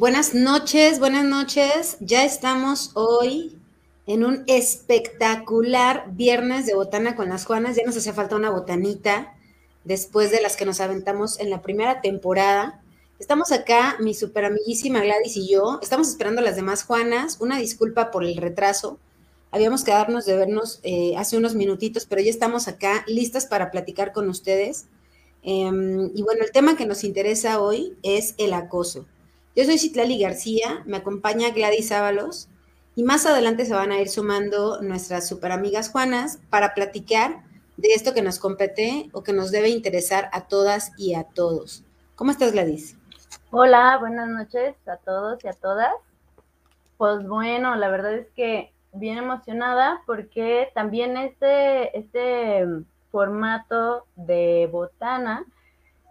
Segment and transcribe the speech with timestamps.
[0.00, 1.98] Buenas noches, buenas noches.
[2.00, 3.58] Ya estamos hoy
[4.06, 7.76] en un espectacular viernes de botana con las Juanas.
[7.76, 9.34] Ya nos hace falta una botanita
[9.84, 12.80] después de las que nos aventamos en la primera temporada.
[13.18, 15.78] Estamos acá, mi super amiguísima Gladys y yo.
[15.82, 17.36] Estamos esperando a las demás Juanas.
[17.38, 18.98] Una disculpa por el retraso.
[19.50, 24.14] Habíamos quedarnos de vernos eh, hace unos minutitos, pero ya estamos acá listas para platicar
[24.14, 24.86] con ustedes.
[25.42, 29.04] Em, y bueno, el tema que nos interesa hoy es el acoso.
[29.56, 32.48] Yo soy Citlali García, me acompaña Gladys Ábalos
[32.94, 37.42] y más adelante se van a ir sumando nuestras super amigas Juanas para platicar
[37.76, 41.82] de esto que nos compete o que nos debe interesar a todas y a todos.
[42.14, 42.96] ¿Cómo estás, Gladys?
[43.50, 45.94] Hola, buenas noches a todos y a todas.
[46.96, 52.66] Pues bueno, la verdad es que bien emocionada porque también este, este
[53.10, 55.44] formato de botana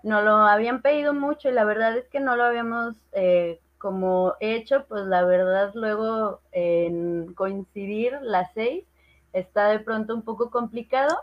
[0.04, 4.36] no lo habían pedido mucho y la verdad es que no lo habíamos eh, como
[4.40, 8.84] hecho, pues la verdad luego en coincidir las seis
[9.34, 11.18] está de pronto un poco complicado,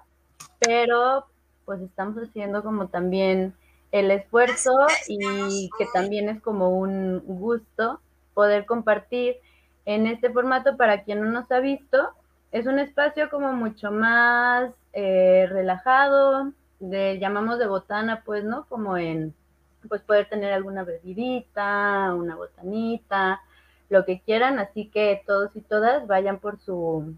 [0.58, 1.26] pero
[1.64, 3.54] pues estamos haciendo como también
[3.92, 4.72] el esfuerzo
[5.08, 8.00] y que también es como un gusto
[8.34, 9.36] poder compartir
[9.84, 12.10] en este formato para quien no nos ha visto.
[12.52, 18.66] Es un espacio como mucho más eh, relajado, de, llamamos de botana, pues, ¿no?
[18.66, 19.34] Como en,
[19.88, 23.40] pues poder tener alguna bebidita, una botanita,
[23.88, 27.14] lo que quieran, así que todos y todas vayan por su,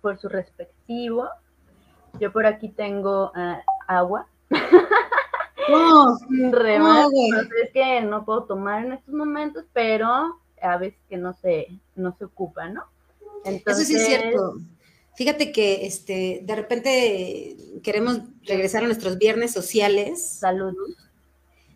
[0.00, 1.28] por su respectivo.
[2.20, 4.26] Yo por aquí tengo uh, agua.
[5.68, 7.10] No, no,
[7.62, 12.14] es que no puedo tomar en estos momentos, pero a veces que no se, no
[12.18, 12.84] se ocupa, ¿no?
[13.44, 14.56] Entonces, Eso sí es cierto.
[15.16, 20.38] Fíjate que este, de repente queremos regresar a nuestros viernes sociales.
[20.40, 20.74] Salud.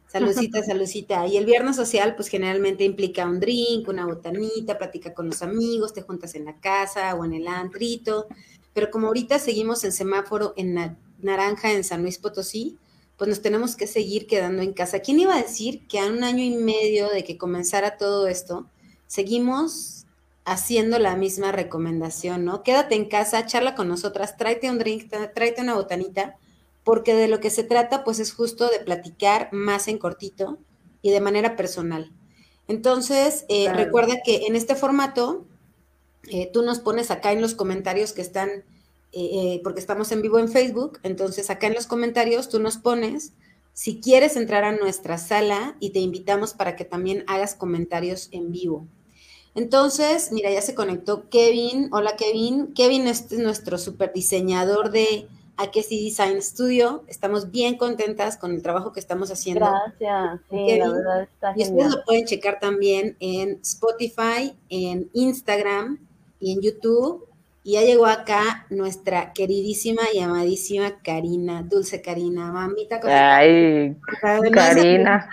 [0.08, 1.26] Saludcita, saludcita.
[1.26, 5.92] Y el viernes social, pues generalmente implica un drink, una botanita, platica con los amigos,
[5.92, 8.26] te juntas en la casa o en el antrito.
[8.72, 12.78] Pero como ahorita seguimos en semáforo en naranja en San Luis Potosí,
[13.18, 15.00] pues nos tenemos que seguir quedando en casa.
[15.00, 18.66] ¿Quién iba a decir que a un año y medio de que comenzara todo esto,
[19.06, 20.06] seguimos
[20.48, 22.62] haciendo la misma recomendación, ¿no?
[22.62, 26.36] Quédate en casa, charla con nosotras, tráete un drink, tráete una botanita,
[26.84, 30.58] porque de lo que se trata, pues es justo de platicar más en cortito
[31.02, 32.12] y de manera personal.
[32.66, 35.44] Entonces, eh, recuerda que en este formato,
[36.30, 38.64] eh, tú nos pones acá en los comentarios que están,
[39.12, 43.32] eh, porque estamos en vivo en Facebook, entonces acá en los comentarios tú nos pones
[43.74, 48.50] si quieres entrar a nuestra sala y te invitamos para que también hagas comentarios en
[48.50, 48.88] vivo.
[49.54, 51.88] Entonces, mira, ya se conectó Kevin.
[51.92, 52.72] Hola Kevin.
[52.74, 55.28] Kevin es nuestro super diseñador de
[55.58, 57.04] Akesi Design Studio.
[57.08, 59.66] Estamos bien contentas con el trabajo que estamos haciendo.
[59.66, 60.40] Gracias.
[60.48, 65.98] Sí, la verdad está Y ustedes lo pueden checar también en Spotify, en Instagram
[66.38, 67.26] y en YouTube.
[67.64, 73.00] Y ya llegó acá nuestra queridísima y amadísima Karina, dulce Karina, mamita.
[73.04, 73.96] Ay,
[74.52, 75.28] Karina.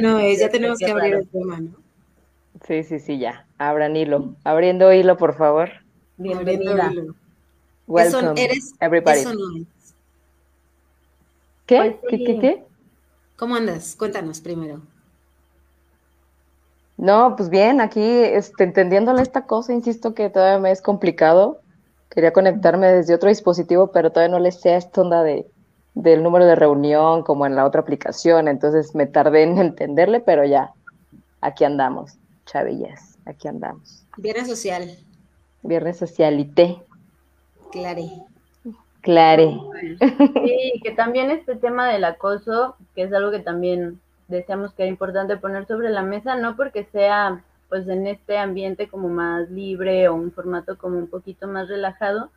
[0.00, 1.81] No es, ya tenemos que abrir el tema, ¿no?
[2.66, 3.46] Sí, sí, sí, ya.
[3.58, 4.34] Abran hilo.
[4.44, 5.70] Abriendo hilo, por favor.
[6.16, 6.92] Bienvenida.
[7.88, 9.24] Welcome, eres, everybody.
[11.66, 11.98] ¿Qué?
[12.08, 12.64] ¿Qué, qué, qué?
[13.36, 13.96] ¿Cómo andas?
[13.96, 14.80] Cuéntanos primero.
[16.96, 21.60] No, pues bien, aquí este, entendiéndole esta cosa, insisto que todavía me es complicado.
[22.10, 25.50] Quería conectarme desde otro dispositivo, pero todavía no le sé a esta onda de,
[25.94, 30.44] del número de reunión como en la otra aplicación, entonces me tardé en entenderle, pero
[30.44, 30.72] ya,
[31.40, 32.18] aquí andamos.
[32.52, 34.04] Chavillas, aquí andamos.
[34.18, 34.98] Viernes social.
[35.62, 36.82] Viernes socialité.
[37.70, 38.10] Clare.
[39.00, 39.58] Clare.
[40.44, 44.90] Sí, que también este tema del acoso, que es algo que también deseamos que es
[44.90, 50.08] importante poner sobre la mesa, no porque sea pues en este ambiente como más libre
[50.08, 52.30] o un formato como un poquito más relajado,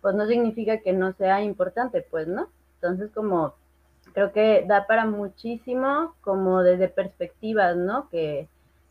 [0.00, 2.48] pues no significa que no sea importante, pues, ¿no?
[2.76, 3.52] Entonces como
[4.14, 8.08] creo que da para muchísimo como desde perspectivas, ¿no?
[8.08, 8.48] Que,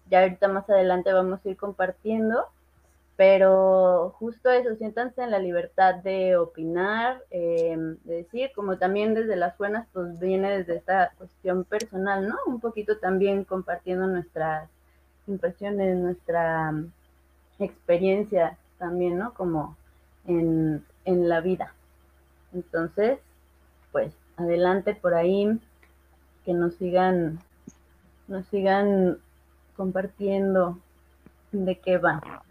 [0.10, 2.46] ya ahorita más adelante vamos a ir compartiendo,
[3.16, 9.36] pero justo eso, siéntanse en la libertad de opinar, em, de decir, como también desde
[9.36, 12.38] las buenas, pues viene desde esta cuestión personal, ¿no?
[12.48, 14.70] Un poquito también compartiendo nuestras
[15.28, 16.74] impresiones, nuestra
[17.60, 19.34] experiencia también, ¿no?
[19.34, 19.76] Como
[20.26, 21.74] en, en la vida.
[22.54, 23.20] Entonces,
[23.92, 25.60] pues adelante por ahí,
[26.46, 27.40] que nos sigan,
[28.28, 29.20] nos sigan
[29.80, 30.78] compartiendo
[31.54, 32.44] de qué va.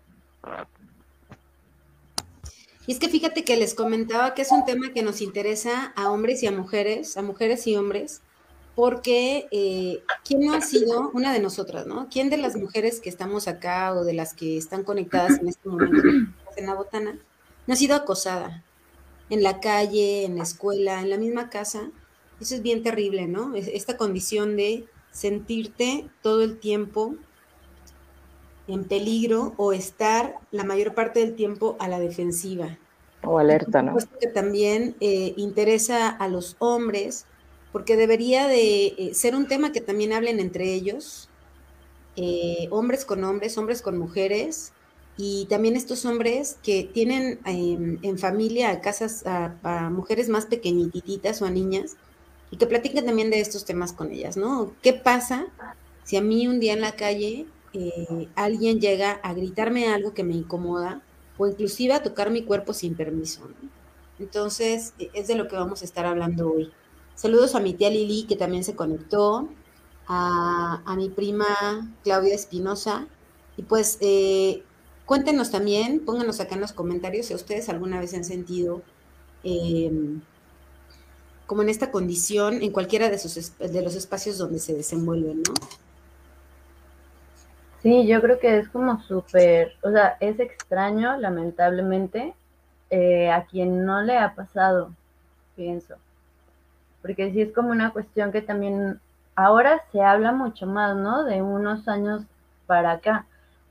[2.87, 6.11] Y es que fíjate que les comentaba que es un tema que nos interesa a
[6.11, 8.23] hombres y a mujeres, a mujeres y hombres,
[8.75, 12.09] porque eh, ¿quién no ha sido una de nosotras, no?
[12.11, 15.69] ¿Quién de las mujeres que estamos acá o de las que están conectadas en este
[15.69, 16.01] momento
[16.57, 17.19] en la botana
[17.67, 18.65] no ha sido acosada
[19.29, 21.91] en la calle, en la escuela, en la misma casa?
[22.41, 23.55] Eso es bien terrible, ¿no?
[23.55, 27.14] Esta condición de sentirte todo el tiempo
[28.69, 32.78] en peligro o estar la mayor parte del tiempo a la defensiva.
[33.22, 33.96] O alerta, ¿no?
[34.20, 37.26] que también eh, interesa a los hombres
[37.72, 41.28] porque debería de eh, ser un tema que también hablen entre ellos,
[42.16, 44.72] eh, hombres con hombres, hombres con mujeres,
[45.16, 51.44] y también estos hombres que tienen en familia a casas a, mujeres más pequeñititas o
[51.44, 51.96] a niñas,
[52.50, 54.73] y que platiquen también de estos temas con ellas, ¿no?
[54.83, 55.47] ¿Qué pasa
[56.05, 60.25] si a mí un día en la calle eh, alguien llega a gritarme algo que
[60.25, 61.03] me incomoda
[61.37, 63.49] o inclusive a tocar mi cuerpo sin permiso?
[64.19, 66.73] Entonces, e, es de lo que vamos a estar hablando hoy.
[67.15, 69.49] Saludos a mi tía Lili, que también se conectó,
[70.09, 71.47] a, mi prima
[72.03, 73.06] Claudia Espinosa.
[73.56, 74.62] Y pues eh,
[75.05, 78.83] cuéntenos también, pónganos acá en los comentarios si ustedes alguna vez han sentido
[79.43, 80.21] em,
[81.49, 85.55] como en esta condición en cualquiera de, sus, de los espacios donde se desenvuelven, ¿no?
[87.83, 92.35] Sí, yo creo que es como súper, o sea, es extraño, lamentablemente,
[92.91, 94.93] eh, a quien no le ha pasado,
[95.56, 95.97] pienso
[97.03, 99.01] porque sí es como una cuestión que también
[99.35, 101.25] ahora se habla mucho más, ¿no?
[101.25, 102.23] De unos años
[102.67, 103.27] para acá,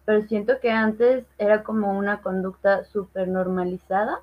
[0.06, 4.19] pero siento que antes era como una conducta súper normalizada.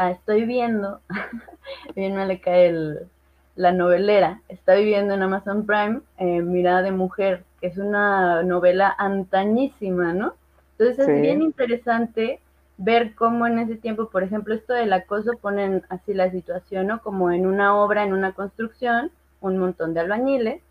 [0.00, 1.00] Ah, estoy viendo,
[1.96, 3.08] bien me le cae el,
[3.56, 8.94] la novelera, está viviendo en Amazon Prime, eh, Mirada de Mujer, que es una novela
[8.96, 10.34] antañísima, ¿no?
[10.78, 12.38] Entonces es bien interesante
[12.76, 17.02] ver cómo en ese tiempo, por ejemplo, esto del acoso ponen así la situación, ¿no?
[17.02, 19.10] Como en una obra, en una construcción,
[19.40, 20.62] un montón de albañiles,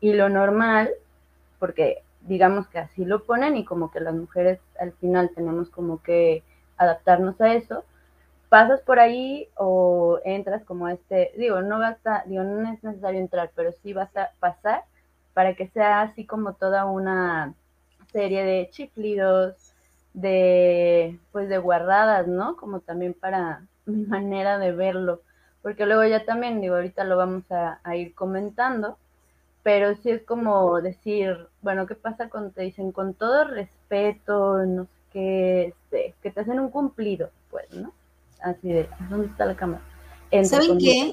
[0.00, 0.90] y lo normal,
[1.58, 6.00] porque digamos que así lo ponen y como que las mujeres al final tenemos como
[6.00, 6.44] que
[6.76, 7.82] adaptarnos a eso,
[8.48, 13.50] pasas por ahí o entras como este, digo, no basta, digo, no es necesario entrar,
[13.54, 14.84] pero sí vas a pasar
[15.34, 17.54] para que sea así como toda una
[18.12, 19.74] serie de chiflidos,
[20.14, 22.56] de, pues de guardadas, ¿no?
[22.56, 25.22] Como también para mi manera de verlo,
[25.62, 28.98] porque luego ya también, digo, ahorita lo vamos a, ir comentando,
[29.62, 34.84] pero sí es como decir, bueno, ¿qué pasa cuando te dicen con todo respeto, no
[34.84, 37.92] sé qué, este, que te hacen un cumplido, pues, ¿no?
[38.40, 39.82] Así de, ¿dónde está la cámara?
[40.44, 41.12] ¿Saben qué?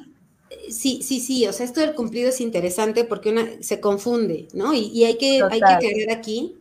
[0.69, 4.73] Sí, sí, sí, o sea, esto del cumplido es interesante porque una se confunde, ¿no?
[4.73, 6.57] Y, hay que, hay que aclarar aquí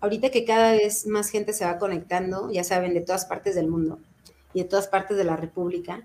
[0.00, 3.68] ahorita que cada vez más gente se va conectando, ya saben, de todas partes del
[3.68, 3.98] mundo
[4.54, 6.02] y de todas partes de la República,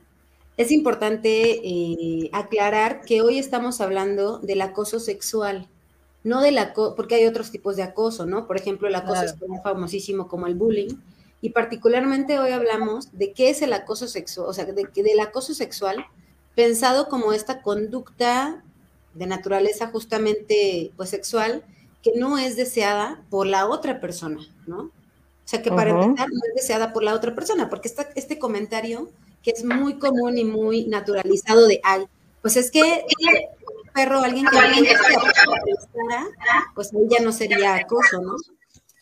[0.57, 5.67] es importante eh, aclarar que hoy estamos hablando del acoso sexual,
[6.23, 8.47] no del acoso, porque hay otros tipos de acoso, ¿no?
[8.47, 10.95] Por ejemplo, el acoso es famosísimo como el bullying,
[11.43, 15.53] y particularmente hoy hablamos de qué es el acoso sexual, o sea, de, del acoso
[15.53, 16.05] sexual
[16.55, 18.63] pensado como esta conducta
[19.13, 21.61] de naturaleza justamente pues sexual
[22.01, 24.83] que no es deseada por la otra persona, ¿no?
[24.83, 24.91] O
[25.43, 29.09] sea, que para empezar no es deseada por la otra persona, porque está este comentario
[29.43, 32.05] que es muy común y muy naturalizado de, ay,
[32.41, 34.95] pues es que un perro, alguien que alguien que
[36.73, 38.37] pues ahí ya no sería acoso, ¿no?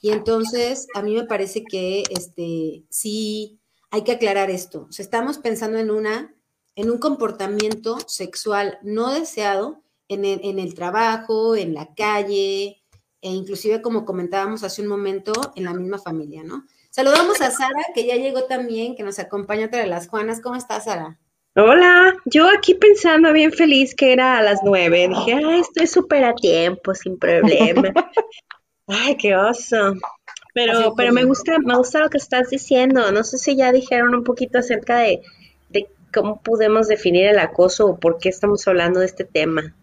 [0.01, 3.59] Y entonces a mí me parece que este sí
[3.91, 4.87] hay que aclarar esto.
[4.89, 6.33] O sea, estamos pensando en una
[6.75, 12.81] en un comportamiento sexual no deseado en el, en el trabajo, en la calle,
[13.21, 16.65] e inclusive como comentábamos hace un momento en la misma familia, ¿no?
[16.89, 20.41] Saludamos a Sara, que ya llegó también, que nos acompaña otra de las Juanas.
[20.41, 21.19] ¿Cómo estás, Sara?
[21.55, 25.07] Hola, yo aquí pensando bien feliz que era a las nueve.
[25.07, 27.93] Dije, estoy súper a tiempo, sin problema.
[28.91, 29.95] ay, qué oso.
[30.53, 33.11] Pero, pero me gusta, me gusta lo que estás diciendo.
[33.11, 35.21] No sé si ya dijeron un poquito acerca de,
[35.69, 39.73] de cómo podemos definir el acoso o por qué estamos hablando de este tema.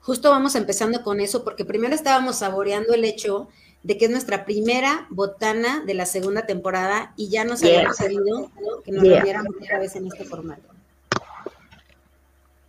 [0.00, 3.48] Justo vamos empezando con eso, porque primero estábamos saboreando el hecho
[3.82, 8.50] de que es nuestra primera botana de la segunda temporada y ya nos había sucedido
[8.84, 9.42] que nos yeah.
[9.60, 10.74] otra vez en este formato.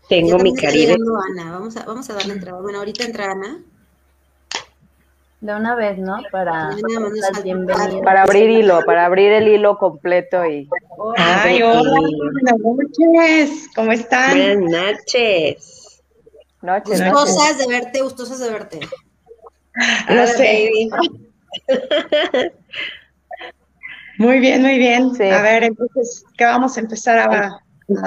[0.10, 0.96] Tengo mi cariño.
[1.32, 1.52] Ana.
[1.52, 2.62] Vamos a, vamos a darle entrada.
[2.62, 3.64] Bueno, ahorita entra Ana.
[5.46, 6.18] De una vez, ¿no?
[6.32, 6.72] Para,
[8.04, 10.68] para abrir hilo, para abrir el hilo completo y.
[11.18, 13.70] Ay, hola, buenas noches.
[13.76, 14.32] ¿Cómo están?
[14.32, 15.76] Buenas noches
[16.66, 18.80] gustosas de verte, gustosas de verte.
[20.10, 20.72] Lo sé.
[24.18, 25.12] Muy bien, muy bien.
[25.34, 27.60] A ver, entonces, ¿qué vamos a empezar a,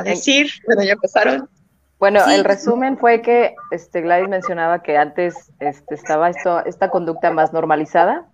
[0.05, 0.51] decir?
[0.65, 1.51] Bueno, ya empezaron.
[1.99, 7.33] Bueno, el resumen fue que este, Gladys mencionaba que antes este, estaba esto, esta conducta
[7.33, 8.27] más normalizada.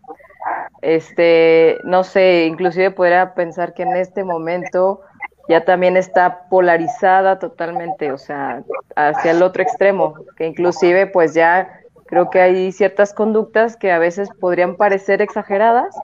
[0.83, 5.01] Este, no sé, inclusive podría pensar que en este momento
[5.49, 8.63] ya también está polarizada totalmente, o sea,
[8.97, 13.99] hacia el otro extremo, que inclusive pues ya creo que hay ciertas conductas que a
[13.99, 15.95] veces podrían parecer exageradas,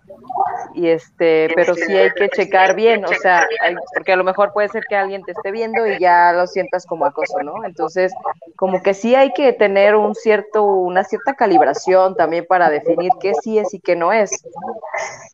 [0.74, 3.46] y este, pero sí hay que checar bien, o sea,
[3.94, 6.86] porque a lo mejor puede ser que alguien te esté viendo y ya lo sientas
[6.86, 7.64] como acoso, ¿no?
[7.64, 8.12] Entonces,
[8.56, 13.32] como que sí hay que tener un cierto, una cierta calibración también para definir qué
[13.42, 14.30] sí es y qué no es,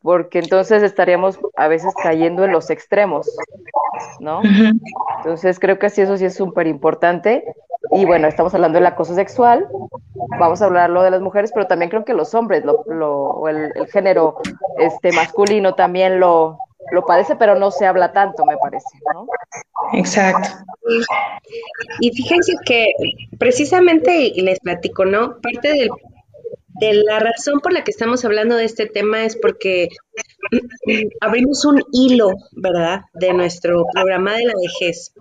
[0.03, 3.29] porque entonces estaríamos a veces cayendo en los extremos,
[4.21, 4.41] ¿no?
[5.19, 7.45] Entonces, creo que sí, eso sí es súper importante.
[7.93, 9.69] Y bueno, estamos hablando del acoso sexual,
[10.39, 13.73] vamos a hablarlo de las mujeres, pero también creo que los hombres, lo, lo, el,
[13.75, 14.39] el género
[14.79, 16.59] este, masculino también lo,
[16.93, 19.27] lo padece, pero no se habla tanto, me parece, ¿no?
[19.93, 20.49] Exacto.
[22.01, 22.87] Y fíjense que
[23.39, 25.41] precisamente les platico, ¿no?
[25.41, 25.91] Parte del,
[26.81, 29.89] de la razón por la que estamos hablando de este tema es porque
[31.21, 35.13] abrimos un hilo, ¿verdad?, de nuestro programa de la vejez,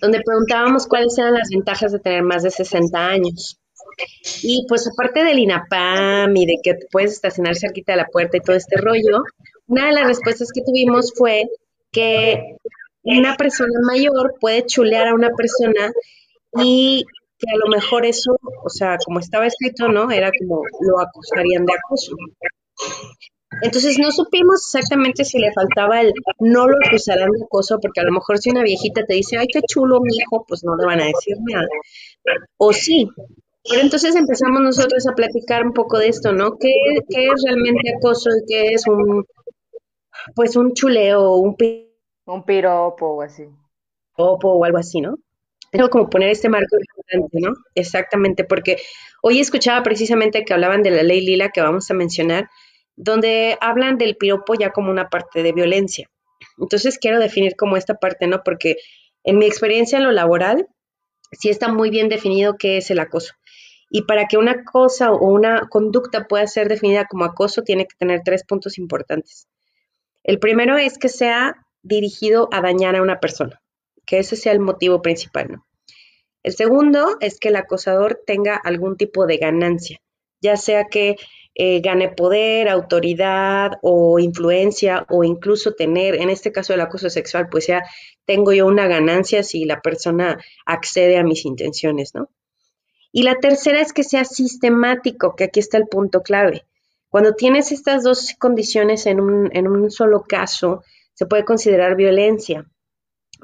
[0.00, 3.58] donde preguntábamos cuáles eran las ventajas de tener más de 60 años.
[4.42, 8.40] Y pues aparte del INAPAM y de que puedes estacionar cerquita de la puerta y
[8.40, 9.22] todo este rollo,
[9.66, 11.44] una de las respuestas que tuvimos fue
[11.90, 12.56] que
[13.02, 15.92] una persona mayor puede chulear a una persona
[16.58, 17.04] y
[17.38, 20.10] que a lo mejor eso, o sea, como estaba escrito, ¿no?
[20.10, 22.14] Era como lo acusarían de acoso.
[23.62, 28.04] Entonces no supimos exactamente si le faltaba el no lo acusarán de acoso, porque a
[28.04, 30.86] lo mejor si una viejita te dice, ay, qué chulo mi hijo, pues no le
[30.86, 31.68] van a decir nada.
[32.56, 33.08] O sí,
[33.68, 36.58] pero entonces empezamos nosotros a platicar un poco de esto, ¿no?
[36.58, 36.70] ¿Qué,
[37.08, 39.24] es realmente acoso y qué es un,
[40.34, 41.56] pues un chuleo, un,
[42.26, 43.44] un piropo o así?
[44.14, 45.14] Piropo o algo así, ¿no?
[45.70, 47.54] Tengo como poner este marco importante, ¿no?
[47.74, 48.76] Exactamente, porque
[49.22, 52.48] hoy escuchaba precisamente que hablaban de la ley Lila que vamos a mencionar,
[52.96, 56.08] donde hablan del piropo ya como una parte de violencia.
[56.58, 58.42] Entonces quiero definir como esta parte, ¿no?
[58.44, 58.76] Porque
[59.24, 60.68] en mi experiencia en lo laboral,
[61.32, 63.34] sí está muy bien definido qué es el acoso.
[63.96, 67.94] Y para que una cosa o una conducta pueda ser definida como acoso, tiene que
[67.96, 69.46] tener tres puntos importantes.
[70.24, 73.62] El primero es que sea dirigido a dañar a una persona,
[74.04, 75.46] que ese sea el motivo principal.
[75.48, 75.66] ¿no?
[76.42, 79.98] El segundo es que el acosador tenga algún tipo de ganancia,
[80.40, 81.14] ya sea que
[81.54, 87.46] eh, gane poder, autoridad o influencia o incluso tener, en este caso el acoso sexual,
[87.48, 87.84] pues ya
[88.24, 90.36] tengo yo una ganancia si la persona
[90.66, 92.28] accede a mis intenciones, ¿no?
[93.16, 96.66] Y la tercera es que sea sistemático, que aquí está el punto clave.
[97.08, 102.68] Cuando tienes estas dos condiciones en un, en un solo caso, se puede considerar violencia.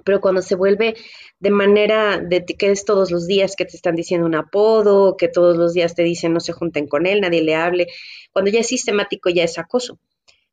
[0.04, 0.96] Pero cuando se vuelve
[1.38, 5.28] de manera de que es todos los días que te están diciendo un apodo, que
[5.28, 7.86] todos los días te dicen no se junten con él, nadie le hable,
[8.32, 9.94] cuando ya es sistemático ya es acoso.
[9.94, 10.00] O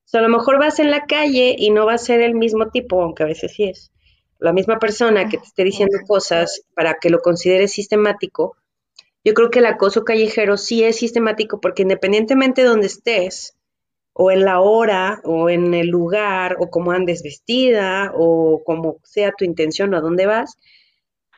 [0.04, 2.70] sea, a lo mejor vas en la calle y no va a ser el mismo
[2.70, 3.92] tipo, aunque a veces sí es.
[4.38, 8.56] La misma persona que te esté diciendo cosas para que lo consideres sistemático,
[9.28, 13.58] yo creo que el acoso callejero sí es sistemático porque independientemente de donde estés,
[14.14, 19.34] o en la hora, o en el lugar, o cómo andes vestida, o como sea
[19.38, 20.58] tu intención o a dónde vas,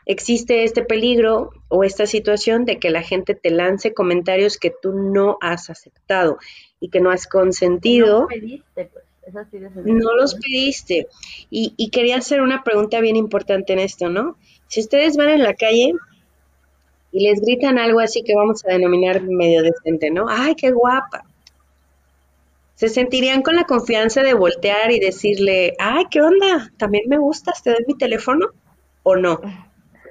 [0.05, 4.93] existe este peligro o esta situación de que la gente te lance comentarios que tú
[4.93, 6.38] no has aceptado
[6.79, 8.22] y que no has consentido.
[8.22, 9.46] No, pediste, pues.
[9.84, 11.08] no los pediste.
[11.50, 14.38] Y, y quería hacer una pregunta bien importante en esto, ¿no?
[14.67, 15.93] Si ustedes van en la calle
[17.12, 20.28] y les gritan algo así que vamos a denominar medio decente, ¿no?
[20.30, 21.24] ¡Ay, qué guapa!
[22.75, 26.72] ¿Se sentirían con la confianza de voltear y decirle, ay, qué onda?
[26.78, 27.62] ¿También me gustas?
[27.62, 28.48] ¿Te doy mi teléfono?
[29.04, 29.42] ¿O no?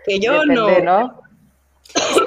[0.04, 0.78] Que yo no.
[0.80, 1.22] ¿no?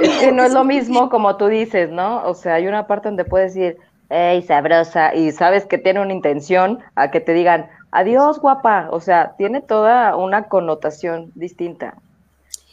[0.02, 2.24] Es que no es lo mismo como tú dices, ¿no?
[2.26, 3.78] O sea, hay una parte donde puedes decir,
[4.10, 8.88] hey, sabrosa, y sabes que tiene una intención a que te digan, adiós, guapa.
[8.90, 11.96] O sea, tiene toda una connotación distinta.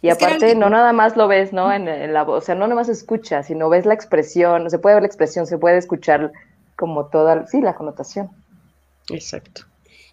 [0.01, 1.73] Y aparte, no nada más lo ves, ¿no?
[1.73, 4.95] En, la voz, o sea, no nada más escuchas, sino ves la expresión, se puede
[4.95, 6.33] ver la expresión, se puede escuchar
[6.77, 8.31] como toda, sí, la connotación.
[9.11, 9.63] Exacto.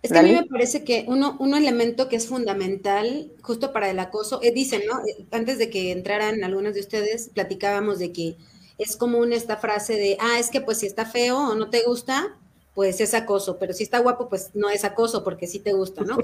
[0.01, 3.89] Es que a mí me parece que uno, un elemento que es fundamental justo para
[3.89, 4.99] el acoso, eh, dicen, ¿no?
[4.99, 8.37] Eh, antes de que entraran algunos de ustedes, platicábamos de que
[8.77, 11.83] es común esta frase de, ah, es que pues si está feo o no te
[11.83, 12.37] gusta,
[12.73, 16.03] pues es acoso, pero si está guapo, pues no es acoso porque sí te gusta,
[16.03, 16.17] ¿no?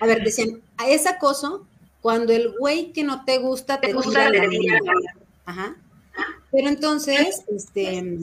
[0.00, 1.66] a ver, decían, es acoso
[2.08, 4.48] cuando el güey que no te gusta te, gusta la
[5.44, 5.76] Ajá.
[6.50, 8.18] Pero entonces, este...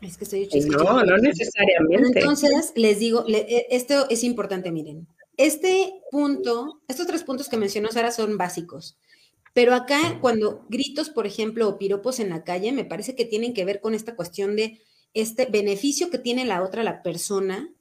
[0.00, 2.20] Es que estoy No, no necesariamente.
[2.20, 5.08] Entonces, les digo, e, esto es importante, miren.
[5.36, 8.96] este punto, estos tres puntos que mencionó Sara son básicos.
[9.52, 13.54] Pero acá, cuando gritos, por ejemplo, o piropos en la calle, me parece que tienen
[13.54, 14.80] que ver con esta cuestión de
[15.14, 17.74] este beneficio que tiene la otra, la persona,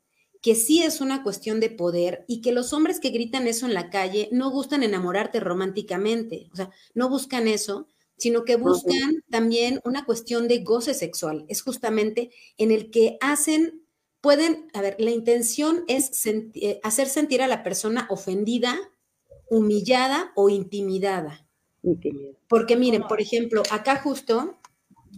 [0.46, 3.74] que sí es una cuestión de poder y que los hombres que gritan eso en
[3.74, 9.82] la calle no gustan enamorarte románticamente, o sea, no buscan eso, sino que buscan también
[9.86, 11.46] una cuestión de goce sexual.
[11.48, 13.82] Es justamente en el que hacen,
[14.22, 18.78] pueden, a ver, la intención es eh, hacer sentir a la persona ofendida,
[19.50, 21.48] humillada o intimidada.
[22.48, 24.60] Porque miren, por ejemplo, acá justo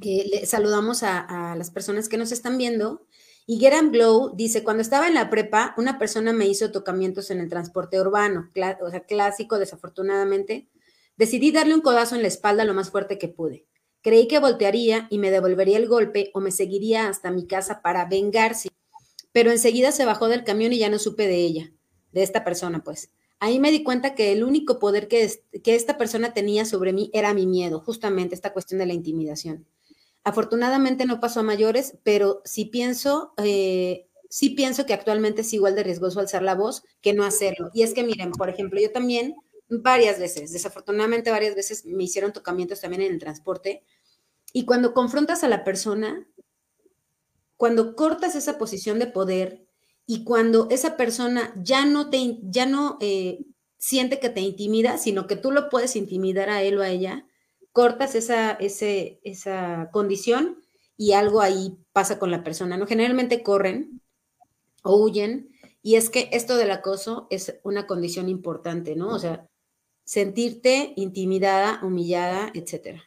[0.01, 3.05] eh, le saludamos a, las personas que nos están viendo.
[3.49, 7.39] Y Geran Glow dice, cuando estaba en la prepa, una persona me hizo tocamientos en
[7.39, 8.51] el transporte urbano,
[8.81, 10.67] o sea, clásico, desafortunadamente.
[11.15, 13.65] Decidí darle un codazo en la espalda lo más fuerte que pude.
[14.01, 18.03] Creí que voltearía y me devolvería el golpe o me seguiría hasta mi casa para
[18.03, 18.67] vengarse.
[19.31, 21.71] Pero enseguida se bajó del camión y ya no supe de ella,
[22.11, 23.11] de esta persona, pues.
[23.39, 25.31] Ahí me di cuenta que el único poder que,
[25.63, 29.65] que esta persona tenía sobre mí era mi miedo, justamente esta cuestión de la intimidación.
[30.27, 35.73] Afortunadamente no pasó a mayores, pero sí pienso, eh, sí pienso que actualmente es igual
[35.73, 37.71] de riesgoso alzar la voz que no hacerlo.
[37.73, 39.37] Y es que miren, por ejemplo, yo también
[39.69, 43.85] varias veces, desafortunadamente varias veces me hicieron tocamientos también en el transporte.
[44.51, 46.27] Y cuando confrontas a la persona,
[47.55, 49.65] cuando cortas esa posición de poder
[50.05, 53.45] y cuando esa persona ya no te, ya no eh,
[53.77, 57.25] siente que te intimida, sino que tú lo puedes intimidar a él o a ella,
[57.77, 60.57] cortas esa, ese, esa condición
[60.97, 62.87] y algo ahí pasa con la persona, ¿no?
[62.87, 64.01] Generalmente corren
[64.81, 65.49] o huyen
[65.83, 69.09] y es que esto del acoso es una condición importante, ¿no?
[69.09, 69.45] O sea,
[70.05, 73.03] sentirte intimidada, humillada, etcétera.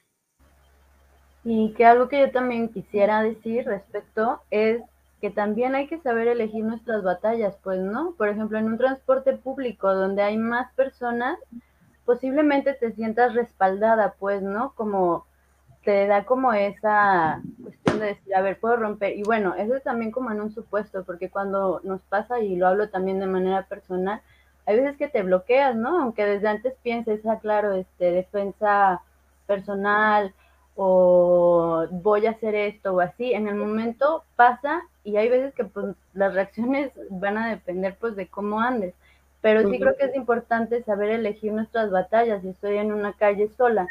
[1.42, 4.82] Y que algo que yo también quisiera decir respecto es
[5.20, 8.14] que también hay que saber elegir nuestras batallas, pues, ¿no?
[8.16, 11.40] Por ejemplo, en un transporte público donde hay más personas,
[12.10, 14.72] posiblemente te sientas respaldada, pues, ¿no?
[14.74, 15.26] Como
[15.84, 19.16] te da como esa cuestión de decir, a ver, puedo romper.
[19.16, 22.66] Y bueno, eso es también como en un supuesto, porque cuando nos pasa, y lo
[22.66, 24.22] hablo también de manera personal,
[24.66, 26.00] hay veces que te bloqueas, ¿no?
[26.00, 29.02] Aunque desde antes pienses, ah, claro, este, defensa
[29.46, 30.34] personal,
[30.74, 35.64] o voy a hacer esto o así, en el momento pasa y hay veces que
[35.64, 38.94] pues las reacciones van a depender pues de cómo andes,
[39.40, 42.42] pero sí creo que es importante saber elegir nuestras batallas.
[42.42, 43.86] Si estoy en una calle sola,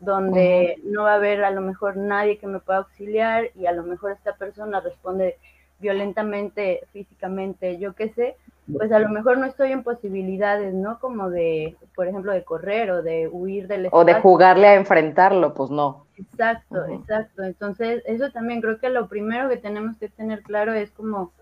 [0.00, 3.72] donde no va a haber a lo mejor nadie que me pueda auxiliar y a
[3.72, 5.38] lo mejor esta persona responde
[5.78, 8.36] violentamente, físicamente, yo qué sé,
[8.72, 10.98] pues a lo mejor no estoy en posibilidades, ¿no?
[10.98, 14.00] Como de, por ejemplo, de correr o de huir del espacio.
[14.00, 16.06] O de jugarle a enfrentarlo, pues no.
[16.16, 17.42] Exacto, exacto.
[17.42, 21.32] Entonces, eso también creo que lo primero que tenemos que tener claro es como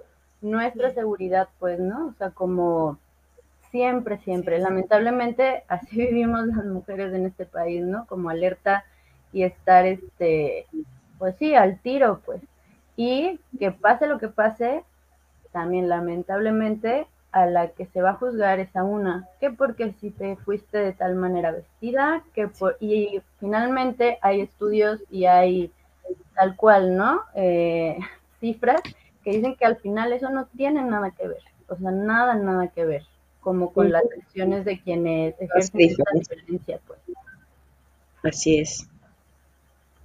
[0.41, 2.09] nuestra seguridad, pues, ¿no?
[2.09, 2.99] O sea, como
[3.73, 4.61] siempre, siempre.
[4.61, 8.07] Lamentablemente, así vivimos las mujeres en este país, ¿no?
[8.07, 8.85] Como alerta
[9.33, 10.67] y estar, este,
[11.19, 12.41] pues sí, al tiro, pues.
[12.97, 14.85] Y que pase lo que pase,
[15.51, 20.11] también lamentablemente a la que se va a juzgar es a una, que porque si
[20.11, 25.73] te fuiste de tal manera vestida, que por, y finalmente hay estudios y hay
[26.35, 27.23] tal cual, ¿no?
[27.35, 27.99] Eh,
[28.41, 28.83] cifras
[29.25, 32.69] que dicen que al final eso no tiene nada que ver, o sea, nada, nada
[32.69, 33.07] que ver,
[33.43, 37.01] como con las acciones de quienes ejercen esta violencia, pues.
[38.23, 38.89] Así es.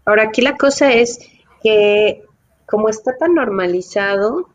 [0.06, 1.19] Ahora, aquí la cosa es
[1.62, 2.26] que
[2.65, 4.50] como está tan normalizado,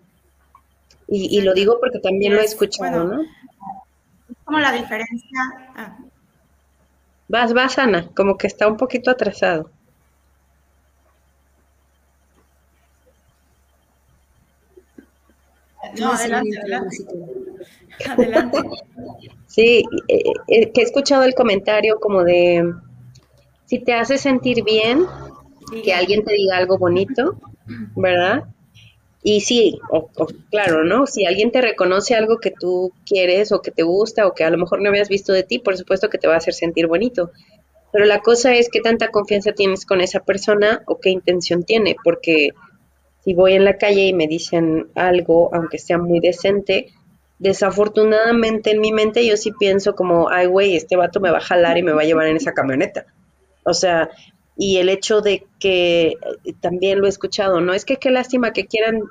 [1.09, 3.21] y, lo digo porque también lo he escuchado, ¿no?
[3.21, 5.39] Es como la diferencia.
[5.77, 5.99] Ah.
[7.29, 9.71] Vas, vas, Ana, como que está un poquito atrasado.
[15.99, 16.97] No, adelante, adelante.
[18.09, 18.59] Adelante.
[19.47, 22.73] Sí, eh, eh, que he escuchado el comentario como de,
[23.67, 25.05] si te hace sentir bien,
[25.85, 27.37] que alguien te diga algo bonito,
[27.95, 28.45] ¿verdad?
[29.23, 30.09] Y sí, o,
[30.51, 31.07] claro, ¿no?
[31.07, 34.51] Si alguien te reconoce algo que tú quieres o que te gusta o que a
[34.51, 36.87] lo mejor no habías visto de ti, por supuesto que te va a hacer sentir
[36.87, 37.31] bonito.
[37.93, 41.95] Pero la cosa es qué tanta confianza tienes con esa persona o qué intención tiene,
[42.03, 42.49] porque
[43.23, 46.89] si voy en la calle y me dicen algo, aunque sea muy decente,
[47.43, 51.43] desafortunadamente en mi mente yo sí pienso como, ay, güey, este vato me va a
[51.43, 53.07] jalar y me va a llevar en esa camioneta.
[53.65, 54.11] O sea,
[54.57, 57.75] y el hecho de que eh, también lo he escuchado, ¿no?
[57.75, 59.03] Es que qué lástima que quieran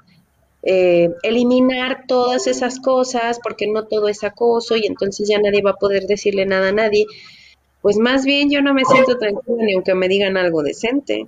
[0.64, 5.72] eh, eliminar todas esas cosas porque no todo es acoso y entonces ya nadie va
[5.72, 7.06] a poder decirle nada a nadie.
[7.82, 11.28] Pues más bien yo no me siento tranquila ni aunque me digan algo decente.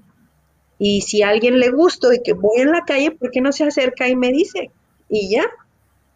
[0.80, 3.52] Y si a alguien le gusto y que voy en la calle, ¿por qué no
[3.52, 4.72] se acerca y me dice?
[5.10, 5.44] Y ya,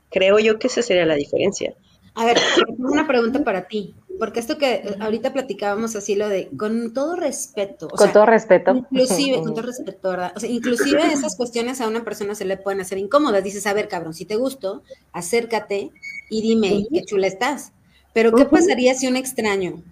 [0.09, 1.73] creo yo que esa sería la diferencia.
[2.15, 2.37] A ver,
[2.79, 7.87] una pregunta para ti, porque esto que ahorita platicábamos así lo de con todo respeto.
[7.89, 8.87] con todo respeto.
[8.89, 10.33] Inclusive, con todo respeto, ¿verdad?
[10.35, 13.43] O sea, inclusive esas cuestiones a una persona se le pueden hacer incómodas.
[13.43, 15.91] Dices, a ver, cabrón, si te gusto, acércate
[16.29, 17.71] y dime qué chula estás.
[18.13, 19.83] Pero ¿qué pasaría si un extraño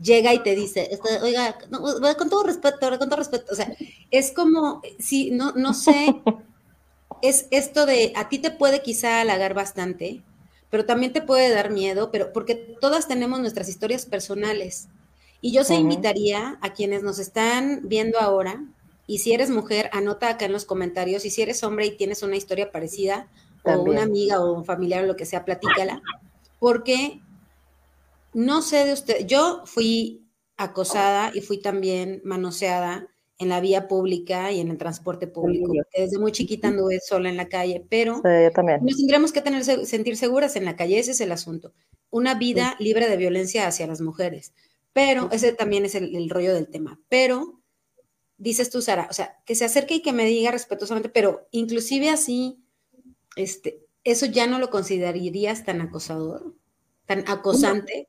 [0.00, 1.58] llega y te dice, este, oiga,
[2.16, 3.72] con todo respeto, con todo respeto, o sea,
[4.10, 6.14] es como, si, no, no sé,
[7.22, 10.22] es esto de, a ti te puede quizá halagar bastante,
[10.70, 14.88] pero también te puede dar miedo, pero porque todas tenemos nuestras historias personales.
[15.40, 18.64] Y yo se invitaría a quienes nos están viendo ahora,
[19.06, 22.22] y si eres mujer, anota acá en los comentarios, y si eres hombre y tienes
[22.22, 23.28] una historia parecida,
[23.62, 26.02] o una amiga o un familiar o lo que sea, platícala,
[26.58, 27.20] porque
[28.34, 34.50] no sé de usted, yo fui acosada y fui también manoseada en la vía pública
[34.52, 35.72] y en el transporte público.
[35.96, 38.20] Desde muy chiquita anduve sola en la calle, pero
[38.52, 38.84] también.
[38.84, 41.72] nos tendremos que tener, sentir seguras en la calle, ese es el asunto.
[42.10, 44.52] Una vida libre de violencia hacia las mujeres.
[44.92, 47.00] Pero ese también es el, rollo del tema.
[47.08, 47.60] Pero,
[48.36, 52.10] dices tú, Sara, o sea, que se acerque y que me diga respetuosamente, pero inclusive
[52.10, 52.64] así,
[53.36, 56.56] este, ¿eso ya no lo considerarías tan acosador?
[57.06, 58.08] ¿Tan acosante?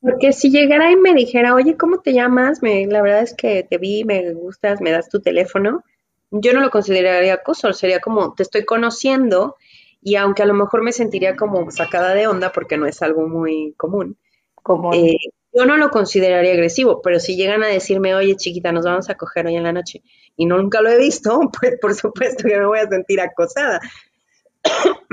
[0.00, 2.62] Porque si llegara y me dijera, oye, ¿cómo te llamas?
[2.62, 5.82] Me, la verdad es que te vi, me gustas, me das tu teléfono,
[6.30, 9.56] yo no lo consideraría acoso, sería como, te estoy conociendo
[10.02, 13.28] y aunque a lo mejor me sentiría como sacada de onda porque no es algo
[13.28, 14.16] muy común,
[14.54, 15.16] como eh,
[15.52, 19.14] yo no lo consideraría agresivo, pero si llegan a decirme, oye chiquita, nos vamos a
[19.14, 20.02] coger hoy en la noche
[20.36, 23.80] y no nunca lo he visto, pues por supuesto que me voy a sentir acosada.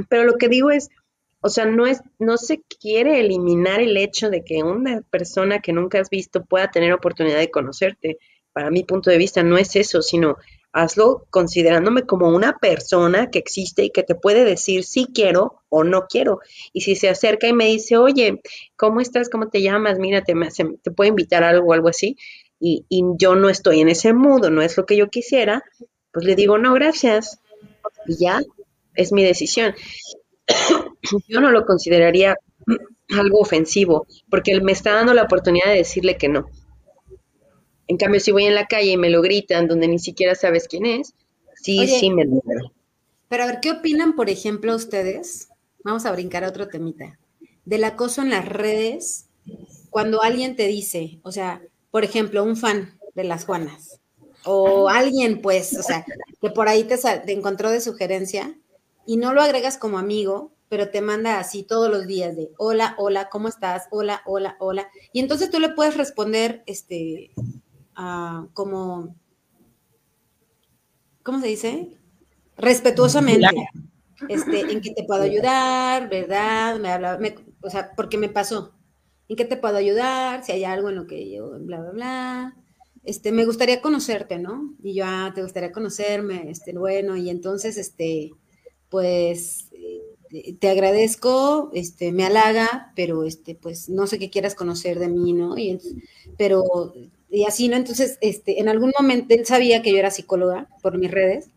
[0.09, 0.89] pero lo que digo es,
[1.43, 5.73] o sea, no es, no se quiere eliminar el hecho de que una persona que
[5.73, 8.17] nunca has visto pueda tener oportunidad de conocerte.
[8.53, 10.37] Para mi punto de vista no es eso, sino
[10.71, 15.83] hazlo considerándome como una persona que existe y que te puede decir si quiero o
[15.83, 16.39] no quiero.
[16.71, 18.41] Y si se acerca y me dice, oye,
[18.77, 19.29] ¿cómo estás?
[19.29, 19.99] ¿Cómo te llamas?
[19.99, 20.33] Mira, te,
[20.81, 22.15] te puedo invitar a algo o algo así.
[22.57, 25.61] Y, y yo no estoy en ese modo, no es lo que yo quisiera,
[26.13, 27.41] pues le digo, no, gracias.
[28.07, 28.39] Y ya,
[28.95, 29.75] es mi decisión.
[31.27, 32.37] yo no lo consideraría
[33.09, 36.47] algo ofensivo, porque él me está dando la oportunidad de decirle que no.
[37.87, 40.67] En cambio, si voy en la calle y me lo gritan donde ni siquiera sabes
[40.67, 41.13] quién es,
[41.55, 42.71] sí, sí me libero.
[43.27, 45.49] Pero a ver, ¿qué opinan, por ejemplo, ustedes?
[45.83, 47.19] Vamos a brincar a otro temita.
[47.65, 49.27] Del acoso en las redes,
[49.89, 51.61] cuando alguien te dice, o sea,
[51.91, 53.99] por ejemplo, un fan de las Juanas,
[54.45, 56.05] o alguien, pues, o sea,
[56.41, 58.57] que por ahí te, te encontró de sugerencia,
[59.05, 62.95] y no lo agregas como amigo, pero te manda así todos los días de hola,
[62.97, 63.83] hola, ¿cómo estás?
[63.91, 64.89] Hola, hola, hola.
[65.11, 67.29] Y entonces tú le puedes responder, este,
[68.53, 69.15] como,
[71.21, 71.89] ¿cómo se dice?
[72.57, 73.45] Respetuosamente.
[74.29, 76.79] Este, en qué te puedo ayudar, ¿verdad?
[76.79, 77.19] Me habla,
[77.61, 78.73] o sea, porque me pasó.
[79.27, 80.43] ¿En qué te puedo ayudar?
[80.43, 82.57] Si hay algo en lo que yo, bla, bla, bla.
[83.03, 84.73] Este, me gustaría conocerte, ¿no?
[84.81, 88.31] Y yo, ah, te gustaría conocerme, este, bueno, y entonces, este,
[88.89, 89.69] pues
[90.59, 95.33] te agradezco, este, me halaga, pero este, pues no sé qué quieras conocer de mí,
[95.33, 95.57] ¿no?
[95.57, 95.79] Y
[96.37, 96.93] pero,
[97.29, 97.75] y así, ¿no?
[97.75, 101.49] Entonces, este, en algún momento él sabía que yo era psicóloga por mis redes,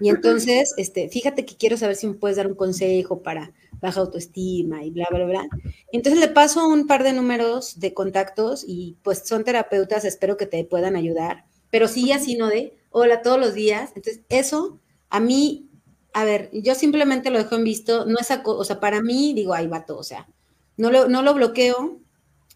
[0.00, 4.00] y entonces, este, fíjate que quiero saber si me puedes dar un consejo para baja
[4.00, 5.48] autoestima y bla, bla, bla.
[5.92, 10.46] Entonces le paso un par de números de contactos y pues son terapeutas, espero que
[10.46, 12.48] te puedan ayudar, pero sí así, ¿no?
[12.48, 13.90] De, hola, todos los días.
[13.94, 14.78] Entonces, eso
[15.10, 15.67] a mí
[16.12, 19.54] a ver, yo simplemente lo dejo en visto, no es, o sea, para mí, digo,
[19.54, 20.28] ahí va todo, o sea,
[20.76, 22.00] no lo, no lo bloqueo,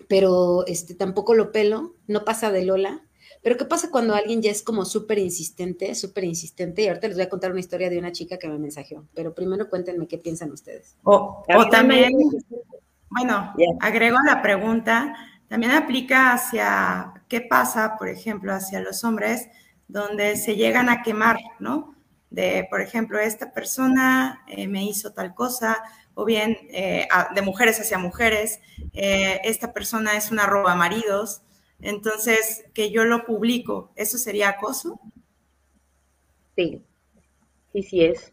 [0.08, 3.02] pero este, tampoco lo pelo, no pasa de Lola.
[3.42, 6.82] Pero ¿qué pasa cuando alguien ya es como súper insistente, súper insistente?
[6.82, 9.34] Y ahorita les voy a contar una historia de una chica que me mensajeó, pero
[9.34, 10.96] primero cuéntenme qué piensan ustedes.
[11.02, 12.12] O, también,
[13.10, 15.14] bueno, agrego la pregunta,
[15.48, 19.48] también aplica hacia qué pasa, por ejemplo, hacia los hombres,
[19.88, 21.96] donde se llegan a quemar, ¿no?
[22.33, 25.83] De, por ejemplo, esta persona eh, me hizo tal cosa,
[26.14, 28.59] o bien eh, de mujeres hacia mujeres,
[28.95, 31.42] eh, esta persona es una roba maridos,
[31.81, 34.99] entonces que yo lo publico, ¿eso sería acoso?
[36.57, 36.83] Sí,
[37.73, 38.33] sí, sí es.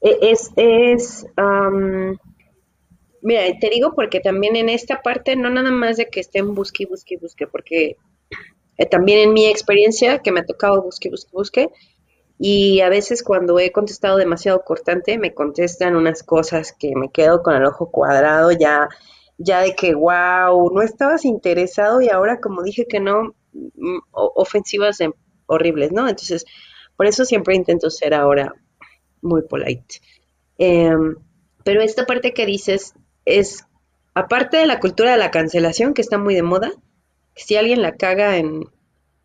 [0.00, 1.26] E, es, es,
[3.20, 6.86] mira, te digo porque también en esta parte no nada más de que estén busque,
[6.86, 7.96] busque, busque, porque
[8.90, 11.68] también en mi experiencia que me ha tocado busque, busque, busque,
[12.42, 17.42] y a veces cuando he contestado demasiado cortante, me contestan unas cosas que me quedo
[17.42, 18.88] con el ojo cuadrado ya,
[19.36, 25.00] ya de que, wow, no estabas interesado y ahora como dije que no, mm, ofensivas
[25.44, 26.08] horribles, ¿no?
[26.08, 26.46] Entonces,
[26.96, 28.54] por eso siempre intento ser ahora
[29.20, 30.00] muy polite.
[30.56, 31.16] Em,
[31.62, 32.94] pero esta parte que dices
[33.26, 33.66] es
[34.14, 36.72] aparte de la cultura de la cancelación, que está muy de moda,
[37.34, 38.64] si alguien la caga en,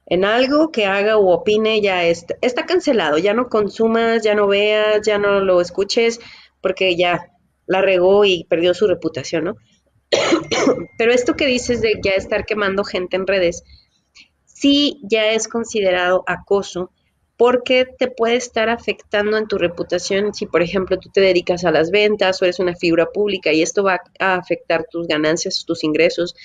[0.08, 4.48] en algo que haga o opine, ya está, está cancelado, ya no consumas, ya no
[4.48, 6.20] veas, ya no lo escuches,
[6.62, 7.32] porque ya
[7.66, 9.56] la regó y perdió su reputación, ¿no?
[10.98, 13.64] Pero esto que dices de ya estar quemando gente en redes,
[14.46, 16.92] sí ya es considerado acoso
[17.38, 21.72] porque te puede estar afectando en tu reputación si, por ejemplo, tú te dedicas a
[21.72, 25.84] las ventas o eres una figura pública y esto va a afectar tus ganancias, tus
[25.84, 26.36] ingresos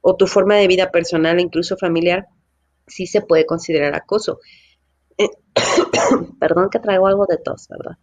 [0.00, 2.26] o tu forma de vida personal, incluso familiar,
[2.90, 4.40] sí se puede considerar acoso.
[6.40, 7.96] Perdón que traigo algo de tos, ¿verdad?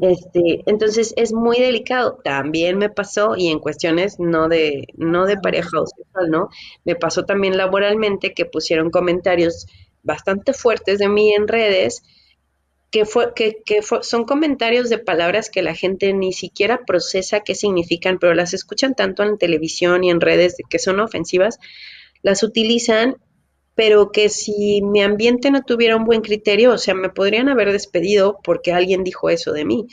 [0.00, 2.18] Este, entonces es muy delicado.
[2.24, 6.48] También me pasó, y en cuestiones no de, no de pareja o sexual, ¿no?
[6.84, 9.66] Me pasó también laboralmente que pusieron comentarios
[10.02, 12.02] bastante fuertes de mí en redes,
[12.90, 17.54] que, fue, que, que son comentarios de palabras que la gente ni siquiera procesa qué
[17.54, 21.58] significan, pero las escuchan tanto en televisión y en redes que son ofensivas,
[22.22, 23.16] las utilizan
[23.74, 27.72] pero que si mi ambiente no tuviera un buen criterio, o sea, me podrían haber
[27.72, 29.86] despedido porque alguien dijo eso de mí.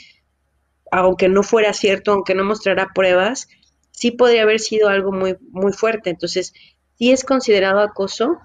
[0.92, 3.48] Aunque no fuera cierto, aunque no mostrara pruebas,
[3.92, 6.10] sí podría haber sido algo muy, muy fuerte.
[6.10, 6.54] Entonces,
[6.98, 8.38] sí es considerado acoso.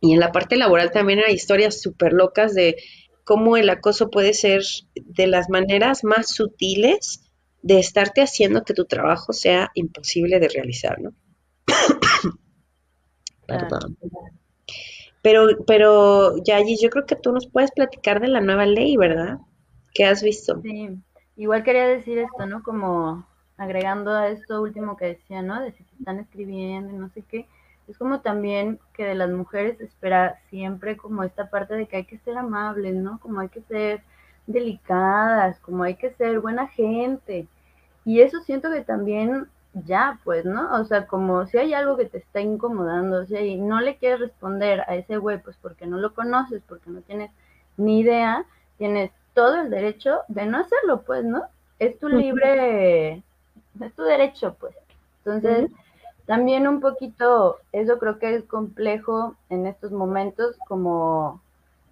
[0.00, 2.76] Y en la parte laboral también hay historias súper locas de
[3.24, 4.62] cómo el acoso puede ser
[4.94, 7.22] de las maneras más sutiles
[7.62, 11.14] de estarte haciendo que tu trabajo sea imposible de realizar, ¿no?
[13.46, 13.96] Perdón.
[15.24, 19.38] Pero, pero, Yayi, yo creo que tú nos puedes platicar de la nueva ley, ¿verdad?
[19.94, 20.60] ¿Qué has visto?
[20.60, 20.90] Sí,
[21.36, 22.62] igual quería decir esto, ¿no?
[22.62, 25.62] Como agregando a esto último que decía, ¿no?
[25.62, 27.46] De si se están escribiendo y no sé qué.
[27.88, 32.04] Es como también que de las mujeres espera siempre como esta parte de que hay
[32.04, 33.18] que ser amables, ¿no?
[33.18, 34.02] Como hay que ser
[34.46, 37.48] delicadas, como hay que ser buena gente.
[38.04, 40.72] Y eso siento que también ya, pues, ¿no?
[40.80, 43.96] O sea, como si hay algo que te está incomodando, o sea, y no le
[43.96, 47.30] quieres responder a ese güey, pues porque no lo conoces, porque no tienes
[47.76, 48.44] ni idea,
[48.78, 51.44] tienes todo el derecho de no hacerlo, pues, ¿no?
[51.78, 53.22] Es tu libre,
[53.80, 54.74] es tu derecho, pues.
[55.24, 55.70] Entonces,
[56.26, 61.40] también un poquito, eso creo que es complejo en estos momentos, como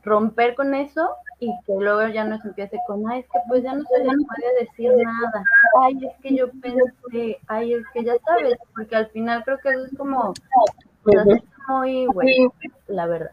[0.05, 1.11] romper con eso
[1.42, 3.98] y que luego ya no se empiece con, ay, es que pues ya no se
[3.98, 5.44] le puede decir nada,
[5.83, 9.70] ay, es que yo pensé, ay, es que ya sabes, porque al final creo que
[9.70, 10.33] eso es como,
[11.02, 11.16] pues,
[11.66, 12.52] muy bueno,
[12.87, 13.33] la verdad.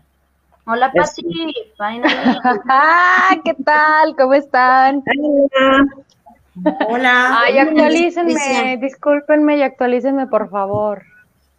[0.65, 1.53] Hola, Pati,
[2.69, 4.15] ah, ¿qué tal?
[4.15, 5.03] ¿Cómo están?
[6.87, 7.41] Hola.
[7.43, 11.03] Ay, actualícenme, discúlpenme y actualícenme, por favor.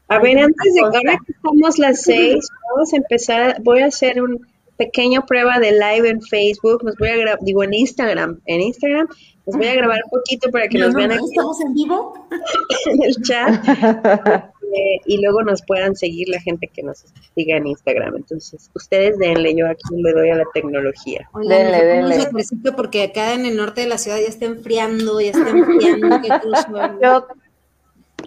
[0.09, 4.21] A ver, antes de ahora que estamos las seis, vamos a empezar, voy a hacer
[4.21, 4.45] un
[4.81, 9.07] pequeña prueba de live en Facebook, nos voy a grabar, digo en Instagram, en Instagram,
[9.47, 11.25] nos voy a grabar un poquito para que nos vean aquí.
[11.29, 12.15] ¿Estamos en vivo?
[12.87, 13.65] en el chat.
[14.73, 18.15] Eh, y luego nos puedan seguir la gente que nos siga en Instagram.
[18.15, 21.29] Entonces, ustedes denle, yo aquí le doy a la tecnología.
[21.35, 22.29] denle, denle.
[22.77, 26.09] porque acá en el norte de la ciudad ya está enfriando, ya está enfriando.
[27.03, 27.27] yo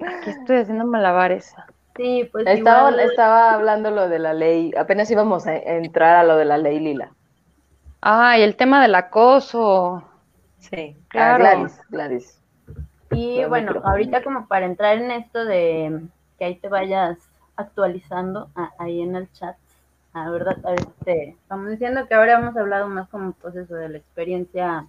[0.05, 1.53] aquí estoy haciendo malabares.
[1.95, 6.37] Sí, pues estaba, estaba hablando lo de la ley, apenas íbamos a entrar a lo
[6.37, 7.11] de la ley Lila.
[8.01, 10.03] Ah, y el tema del acoso.
[10.57, 11.43] Sí, ah, claro.
[11.43, 12.41] Gladys, Gladys.
[13.11, 16.01] Y bueno, ahorita como para entrar en esto de
[16.39, 17.17] que ahí te vayas
[17.55, 19.55] actualizando ahí en el chat,
[20.13, 23.89] la verdad, a este, estamos diciendo que ahora hemos hablado más como pues eso de
[23.89, 24.87] la experiencia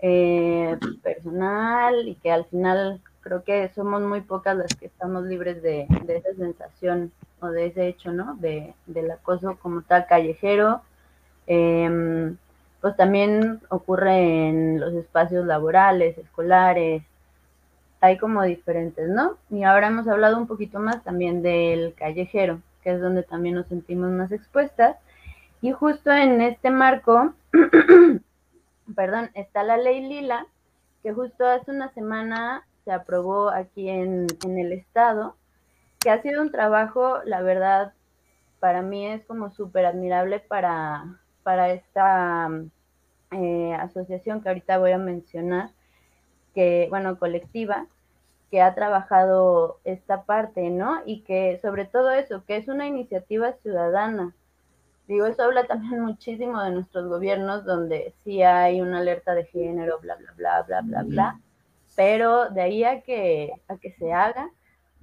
[0.00, 5.62] eh, personal y que al final creo que somos muy pocas las que estamos libres
[5.62, 7.10] de, esa sensación
[7.40, 8.36] o de ese hecho, ¿no?
[8.36, 10.82] De, del acoso como tal callejero.
[11.46, 12.36] Em,
[12.82, 17.02] pues también ocurre en los espacios laborales, escolares,
[18.02, 19.38] hay como diferentes, ¿no?
[19.48, 23.66] Y ahora hemos hablado un poquito más también del callejero, que es donde también nos
[23.68, 24.98] sentimos más expuestas.
[25.62, 27.32] Y justo en este marco,
[28.94, 30.46] perdón, está la ley Lila,
[31.02, 35.36] que justo hace una semana se aprobó aquí en, el estado,
[36.00, 37.94] que ha sido un trabajo, la verdad,
[38.60, 42.50] para mí es como súper admirable para, para esta
[43.30, 45.70] eh, asociación que ahorita voy a mencionar,
[46.54, 47.86] que, bueno, colectiva,
[48.50, 51.02] que ha trabajado esta parte, ¿no?
[51.04, 54.34] Y que sobre todo eso, que es una iniciativa ciudadana.
[55.08, 59.98] Digo, eso habla también muchísimo de nuestros gobiernos, donde sí hay una alerta de género,
[60.00, 61.40] bla, bla, bla, bla, bla, bla,
[61.96, 64.50] pero de ahí a que, a que se haga,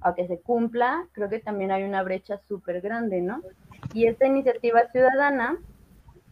[0.00, 3.40] a que se cumpla, creo que también hay una brecha súper grande, ¿no?
[3.94, 5.58] Y esta iniciativa ciudadana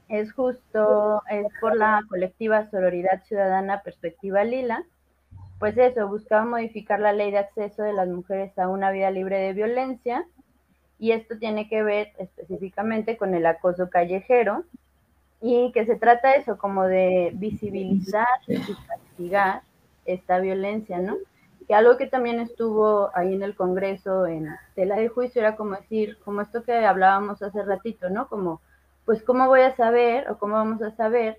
[0.09, 4.85] es justo, es por la colectiva Sororidad Ciudadana Perspectiva Lila,
[5.61, 9.39] pues eso, buscaba modificar la ley de acceso de las mujeres a una vida libre
[9.39, 10.27] de violencia
[10.99, 14.65] y esto tiene que ver específicamente con el acoso callejero
[15.41, 19.63] y que se trata eso como de visibilizar y castigar
[20.05, 21.17] esta violencia, ¿no?
[21.67, 25.77] Que algo que también estuvo ahí en el Congreso en tela de juicio era como
[25.77, 28.29] decir, como esto que hablábamos hace ratito, ¿no?
[28.29, 28.61] Como,
[29.05, 31.39] pues, ¿cómo voy a saber o cómo vamos a saber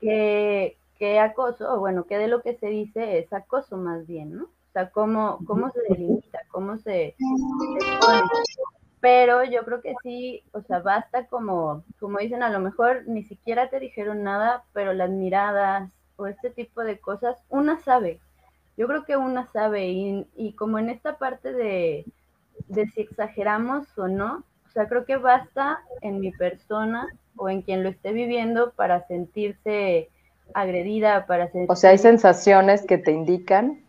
[0.00, 4.36] que, que acoso, o bueno, que de lo que se dice es acoso más bien,
[4.36, 4.44] ¿no?
[4.44, 7.16] O sea, cómo, cómo se delimita, cómo se,
[9.00, 13.22] pero yo creo que sí, o sea, basta como, como dicen, a lo mejor ni
[13.22, 18.20] siquiera te dijeron nada, pero las miradas o este tipo de cosas, una sabe.
[18.76, 22.04] Yo creo que una sabe y, y como en esta parte de,
[22.68, 27.62] de si exageramos o no, o sea, creo que basta en mi persona o en
[27.62, 30.10] quien lo esté viviendo para sentirse
[30.54, 31.72] agredida, para sentirse...
[31.72, 33.80] O sea, hay sensaciones que te indican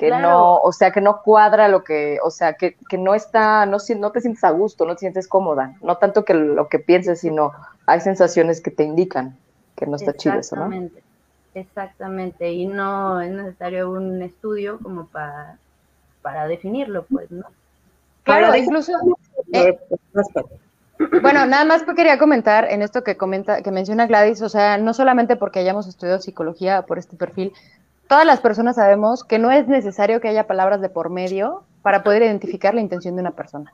[0.00, 3.66] que no, o sea, que no cuadra lo que, o sea, que, que no está,
[3.66, 6.78] no, no te sientes a gusto, no te sientes cómoda, no tanto que lo que
[6.78, 7.52] pienses, sino
[7.84, 9.36] hay sensaciones que te indican
[9.76, 10.62] que no está chido eso, ¿no?
[10.62, 11.02] Exactamente,
[11.54, 15.58] exactamente, y no es necesario un estudio como para,
[16.22, 17.44] para definirlo, pues, ¿no?
[18.22, 18.92] Claro, incluso...
[19.52, 19.78] Eh,
[21.22, 24.92] bueno, nada más quería comentar en esto que comenta, que menciona Gladys, o sea, no
[24.92, 27.52] solamente porque hayamos estudiado psicología por este perfil,
[28.06, 32.02] todas las personas sabemos que no es necesario que haya palabras de por medio para
[32.02, 33.72] poder identificar la intención de una persona,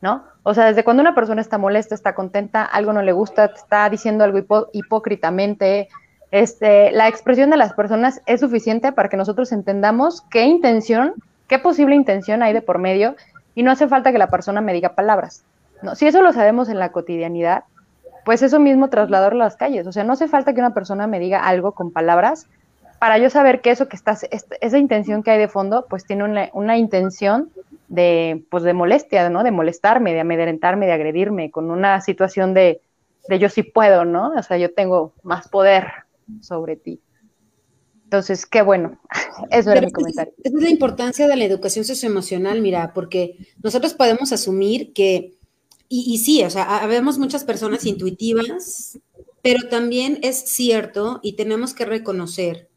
[0.00, 0.22] ¿no?
[0.42, 3.88] O sea, desde cuando una persona está molesta, está contenta, algo no le gusta, está
[3.88, 5.88] diciendo algo hipócritamente,
[6.34, 11.14] este, la expresión de las personas es suficiente para que nosotros entendamos qué intención,
[11.46, 13.14] qué posible intención hay de por medio
[13.54, 15.44] y no hace falta que la persona me diga palabras.
[15.80, 15.94] ¿no?
[15.94, 17.62] Si eso lo sabemos en la cotidianidad,
[18.24, 19.86] pues eso mismo trasladarlo a las calles.
[19.86, 22.48] O sea, no hace falta que una persona me diga algo con palabras
[22.98, 24.26] para yo saber que eso que estás,
[24.60, 27.50] esa intención que hay de fondo, pues tiene una, intención
[27.86, 29.44] de, pues de molestia, ¿no?
[29.44, 32.80] De molestarme, de amedrentarme, de agredirme, con una situación de,
[33.28, 34.32] de yo sí puedo, ¿no?
[34.36, 36.03] O sea, yo tengo más poder
[36.40, 37.00] sobre ti.
[38.04, 39.00] Entonces, qué bueno.
[39.50, 40.32] Eso era mi comentario.
[40.42, 45.36] Esa es la importancia de la educación socioemocional, mira, porque nosotros podemos asumir que,
[45.88, 48.98] y, y sí, o sea, habemos muchas personas intuitivas,
[49.42, 52.68] pero también es cierto y tenemos que reconocer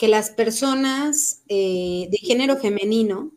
[0.00, 3.32] que las personas eh, de género femenino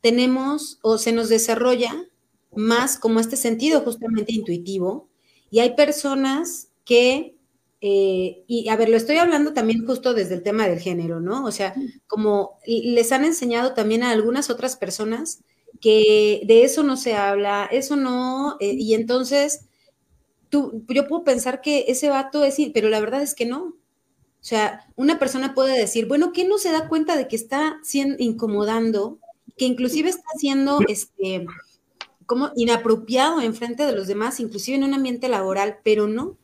[0.00, 2.06] tenemos o se nos desarrolla
[2.54, 5.08] más como este sentido justamente intuitivo
[5.50, 7.34] y hay personas que,
[7.80, 11.44] eh, y a ver, lo estoy hablando también justo desde el tema del género, ¿no?
[11.44, 11.74] O sea,
[12.06, 15.42] como les han enseñado también a algunas otras personas
[15.80, 19.66] que de eso no se habla, eso no, eh, y entonces
[20.50, 23.62] tú, yo puedo pensar que ese vato es, pero la verdad es que no,
[24.40, 27.78] o sea, una persona puede decir, bueno, ¿qué no se da cuenta de que está
[27.82, 29.18] siendo incomodando,
[29.56, 31.46] que inclusive está siendo este
[32.24, 36.38] como inapropiado en frente de los demás, inclusive en un ambiente laboral, pero no.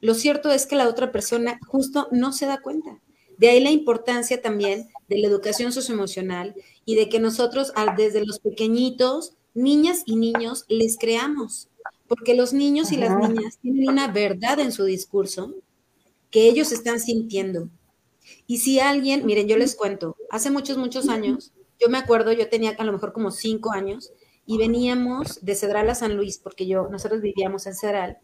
[0.00, 3.00] Lo cierto es que la otra persona justo no se da cuenta.
[3.36, 8.40] De ahí la importancia también de la educación socioemocional y de que nosotros desde los
[8.40, 11.68] pequeñitos, niñas y niños, les creamos,
[12.06, 15.54] porque los niños y las niñas tienen una verdad en su discurso
[16.30, 17.68] que ellos están sintiendo.
[18.46, 22.48] Y si alguien, miren, yo les cuento, hace muchos, muchos años, yo me acuerdo, yo
[22.48, 24.12] tenía a lo mejor como cinco años
[24.46, 28.18] y veníamos de Cedral a San Luis, porque yo, nosotros vivíamos en Cedral.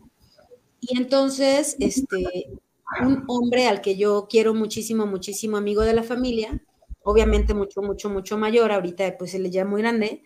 [0.87, 2.51] Y entonces, este,
[3.03, 6.63] un hombre al que yo quiero muchísimo, muchísimo amigo de la familia,
[7.03, 10.23] obviamente mucho, mucho, mucho mayor, ahorita pues se le llama muy grande,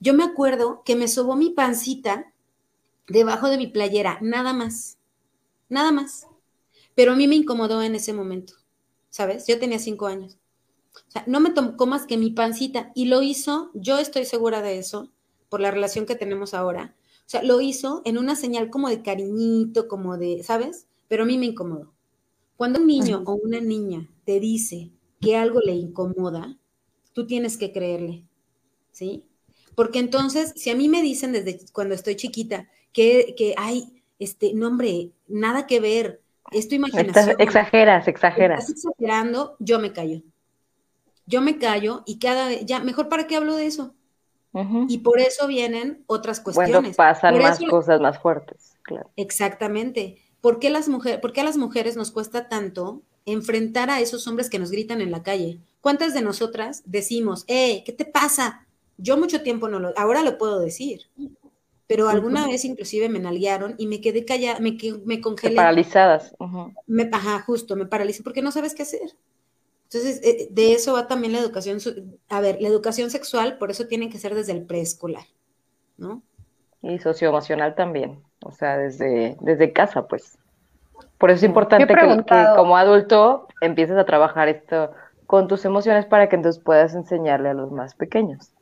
[0.00, 2.32] yo me acuerdo que me sobó mi pancita
[3.08, 4.98] debajo de mi playera, nada más,
[5.68, 6.26] nada más.
[6.94, 8.54] Pero a mí me incomodó en ese momento,
[9.10, 9.46] ¿sabes?
[9.46, 10.38] Yo tenía cinco años.
[10.94, 14.62] O sea, no me tocó más que mi pancita y lo hizo, yo estoy segura
[14.62, 15.10] de eso,
[15.48, 16.96] por la relación que tenemos ahora.
[17.30, 20.88] O sea, lo hizo en una señal como de cariñito, como de, ¿sabes?
[21.06, 21.92] Pero a mí me incomodó.
[22.56, 24.90] Cuando un niño o una niña te dice
[25.20, 26.58] que algo le incomoda,
[27.12, 28.24] tú tienes que creerle,
[28.90, 29.22] ¿sí?
[29.76, 34.52] Porque entonces, si a mí me dicen desde cuando estoy chiquita que, que hay, este,
[34.52, 37.36] no hombre, nada que ver, es tu imaginación.
[37.38, 38.68] exageras, exageras.
[38.68, 40.20] Estás exagerando, yo me callo.
[41.26, 43.94] Yo me callo y cada vez, ya, mejor para qué hablo de eso.
[44.88, 46.72] Y por eso vienen otras cuestiones.
[46.72, 49.10] Bueno, pasan más cosas más fuertes, claro.
[49.16, 50.18] Exactamente.
[50.40, 54.26] ¿Por qué, las mujeres, ¿Por qué a las mujeres nos cuesta tanto enfrentar a esos
[54.26, 55.60] hombres que nos gritan en la calle?
[55.80, 58.66] ¿Cuántas de nosotras decimos, eh, ¿qué te pasa?
[58.96, 61.02] Yo mucho tiempo no lo, ahora lo puedo decir,
[61.86, 65.56] pero alguna vez inclusive me nalguearon y me quedé callada, me, me congelé.
[65.56, 66.34] paralizadas.
[66.86, 69.16] me, ajá, justo, me paralicé porque no sabes qué hacer.
[69.92, 71.78] Entonces, eh, de eso va también la educación.
[72.28, 75.24] A ver, la educación sexual, por eso tiene que ser desde el preescolar,
[75.96, 76.22] ¿no?
[76.80, 80.38] Y socioemocional también, o sea, desde, desde casa, pues.
[81.18, 84.92] Por eso es importante que, como adulto empieces a trabajar esto
[85.26, 88.52] con tus emociones para que entonces puedas enseñarle a los más pequeños.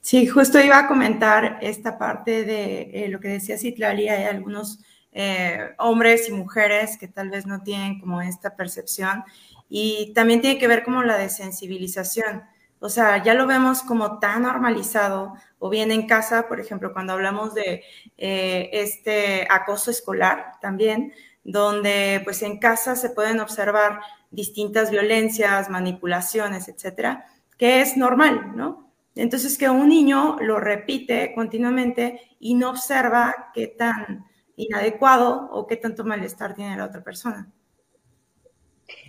[0.00, 4.80] Sí, justo iba a comentar esta parte de eh, lo que decía Citlali, hay algunos
[5.12, 9.24] eh, hombres y mujeres que tal vez no tienen como esta percepción
[9.68, 12.44] y también tiene que ver como la desensibilización.
[12.78, 17.14] O sea, ya lo vemos como tan normalizado, o bien en casa, por ejemplo, cuando
[17.14, 17.82] hablamos de
[18.18, 21.12] eh, este acoso escolar también,
[21.42, 24.00] donde pues en casa se pueden observar
[24.30, 27.24] distintas violencias, manipulaciones, etcétera,
[27.56, 28.92] que es normal, ¿no?
[29.14, 35.76] Entonces que un niño lo repite continuamente y no observa qué tan inadecuado o qué
[35.76, 37.50] tanto malestar tiene la otra persona.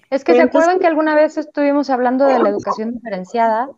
[0.10, 3.70] Es que se acuerdan que alguna vez estuvimos hablando de la educación diferenciada,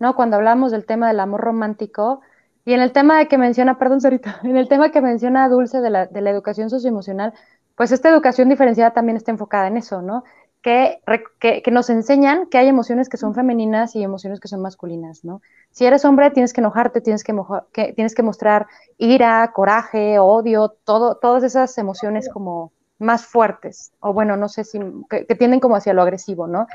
[0.00, 0.14] ¿no?
[0.14, 2.20] Cuando hablamos del tema del amor romántico
[2.64, 5.80] y en el tema de que menciona, perdón, Sarita, en el tema que menciona Dulce
[5.80, 7.34] de la, de la educación socioemocional,
[7.76, 10.24] pues esta educación diferenciada también está enfocada en eso, ¿no?
[10.62, 11.00] Que,
[11.38, 15.24] que, que, nos enseñan que hay emociones que son femeninas y emociones que son masculinas,
[15.24, 15.40] ¿no?
[15.70, 17.32] Si eres hombre, tienes que enojarte, tienes que,
[17.72, 18.66] que, tienes que mostrar
[18.96, 24.80] ira, coraje, odio, todo, todas esas emociones como más fuertes, o bueno, no sé si,
[25.08, 26.66] que, tienden como hacia lo agresivo, ¿no?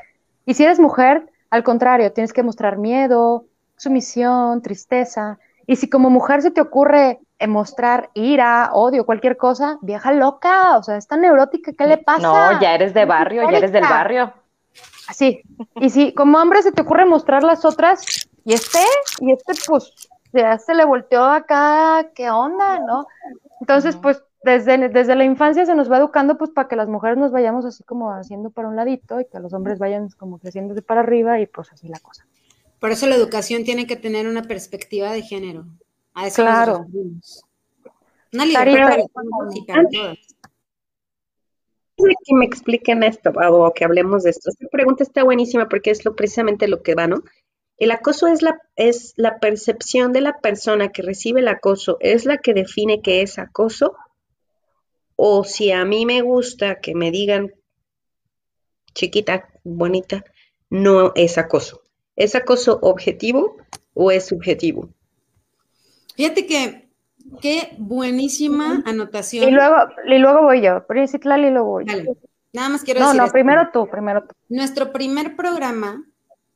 [0.46, 3.44] Y si eres mujer, al contrario, tienes que mostrar miedo,
[3.76, 5.38] sumisión, tristeza.
[5.66, 10.82] Y si como mujer se te ocurre mostrar ira, odio, cualquier cosa, vieja loca, o
[10.82, 12.52] sea, es tan neurótica, ¿qué le pasa?
[12.52, 14.32] No, ya eres de barrio, ya eres del barrio.
[15.08, 15.42] Así.
[15.76, 18.80] Y si como hombre se te ocurre mostrar las otras, y este,
[19.20, 19.92] y este, pues,
[20.32, 23.06] ya se le volteó acá, ¿qué onda, no?
[23.60, 27.16] Entonces, pues, desde, desde la infancia se nos va educando pues para que las mujeres
[27.16, 30.74] nos vayamos así como haciendo para un ladito y que los hombres vayan como creciendo
[30.74, 32.26] de para arriba y pues así la cosa.
[32.78, 35.64] Por eso la educación tiene que tener una perspectiva de género.
[36.12, 36.86] A eso claro.
[38.32, 38.96] Una libertad
[41.96, 44.50] que me expliquen esto o que hablemos de esto.
[44.50, 47.22] Esta pregunta está buenísima porque es lo, precisamente lo que va, ¿no?
[47.76, 52.24] El acoso es la, es la percepción de la persona que recibe el acoso, es
[52.24, 53.96] la que define que es acoso
[55.16, 57.52] o si a mí me gusta que me digan
[58.94, 60.24] chiquita, bonita,
[60.70, 61.82] no es acoso.
[62.16, 63.56] ¿Es acoso objetivo
[63.92, 64.88] o es subjetivo?
[66.14, 66.88] Fíjate que
[67.40, 69.48] qué buenísima anotación.
[69.48, 72.16] Y luego, y luego voy yo, Principal y luego voy yo.
[72.52, 73.20] Nada más quiero no, decir.
[73.20, 74.34] No, no, primero tú, primero tú.
[74.48, 76.04] Nuestro primer programa,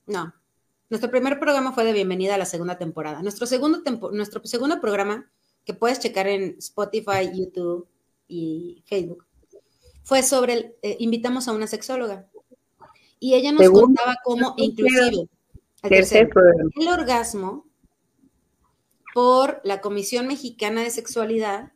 [0.06, 0.32] no,
[0.90, 3.20] nuestro primer programa fue de bienvenida a la segunda temporada.
[3.20, 3.82] Nuestro segundo,
[4.12, 5.28] nuestro segundo programa,
[5.64, 7.88] que puedes checar en Spotify, YouTube,
[8.28, 9.24] y Facebook,
[10.02, 12.28] fue sobre, el, eh, invitamos a una sexóloga
[13.18, 15.28] y ella nos contaba cómo inclusive
[15.82, 17.66] el orgasmo
[19.14, 21.72] por la Comisión Mexicana de Sexualidad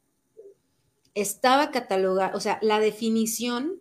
[1.14, 3.80] estaba catalogada, o sea, la definición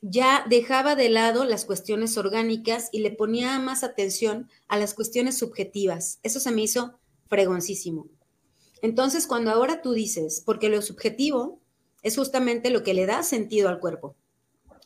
[0.00, 5.38] ya dejaba de lado las cuestiones orgánicas y le ponía más atención a las cuestiones
[5.38, 6.18] subjetivas.
[6.22, 8.08] Eso se me hizo fregoncísimo.
[8.82, 11.58] Entonces, cuando ahora tú dices, porque lo subjetivo
[12.04, 14.14] es justamente lo que le da sentido al cuerpo.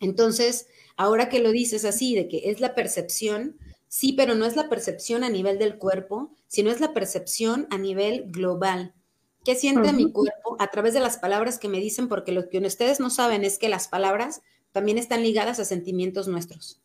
[0.00, 3.58] Entonces, ahora que lo dices así, de que es la percepción,
[3.88, 7.76] sí, pero no es la percepción a nivel del cuerpo, sino es la percepción a
[7.76, 8.94] nivel global.
[9.44, 12.08] ¿Qué siente mi cuerpo a través de las palabras que me dicen?
[12.08, 14.42] Porque lo que ustedes no saben es que las palabras
[14.72, 16.80] también están ligadas a sentimientos nuestros,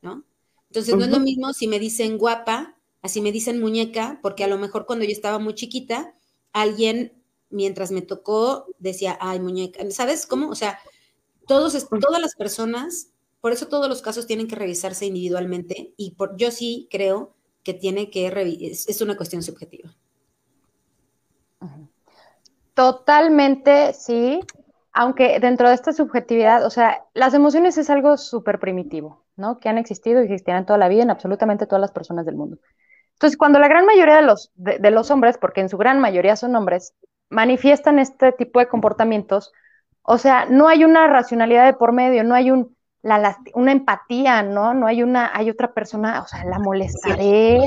[0.00, 0.24] ¿no?
[0.68, 4.48] Entonces, no es lo mismo si me dicen guapa, así me dicen muñeca, porque a
[4.48, 6.14] lo mejor cuando yo estaba muy chiquita,
[6.52, 7.12] alguien
[7.50, 10.48] mientras me tocó, decía, ay, muñeca, ¿sabes cómo?
[10.48, 10.78] O sea,
[11.46, 16.36] todos, todas las personas, por eso todos los casos tienen que revisarse individualmente y por,
[16.36, 18.26] yo sí creo que tiene que
[18.60, 19.94] es, es una cuestión subjetiva.
[22.74, 24.40] Totalmente, sí,
[24.92, 29.58] aunque dentro de esta subjetividad, o sea, las emociones es algo súper primitivo, ¿no?
[29.58, 32.58] Que han existido y existirán toda la vida en absolutamente todas las personas del mundo.
[33.14, 36.36] Entonces, cuando la gran mayoría de los, de los hombres, porque en su gran mayoría
[36.36, 36.94] son hombres,
[37.30, 39.52] manifiestan este tipo de comportamientos,
[40.02, 44.42] o sea, no hay una racionalidad de por medio, no hay un, la, una empatía,
[44.42, 44.74] ¿no?
[44.74, 47.60] No hay una, hay otra persona, o sea, la molestaré,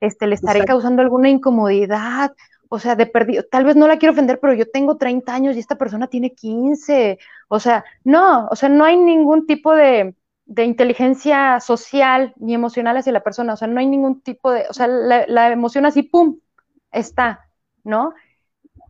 [0.00, 2.32] este, le estaré causando alguna incomodidad,
[2.68, 5.56] o sea, de perdido, tal vez no la quiero ofender, pero yo tengo 30 años
[5.56, 10.14] y esta persona tiene 15, o sea, no, o sea, no hay ningún tipo de,
[10.46, 14.66] de inteligencia social ni emocional hacia la persona, o sea, no hay ningún tipo de,
[14.70, 16.38] o sea, la, la emoción así, ¡pum!,
[16.92, 17.48] está,
[17.82, 18.14] ¿no?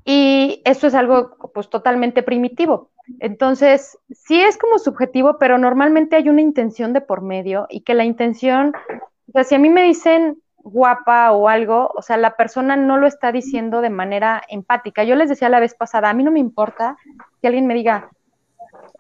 [0.05, 2.91] Y eso es algo pues totalmente primitivo.
[3.19, 7.95] Entonces, sí es como subjetivo, pero normalmente hay una intención de por medio y que
[7.95, 8.73] la intención,
[9.29, 12.99] o sea, si a mí me dicen guapa o algo, o sea, la persona no
[12.99, 15.05] lo está diciendo de manera empática.
[15.05, 16.97] Yo les decía la vez pasada, a mí no me importa
[17.41, 18.11] que alguien me diga,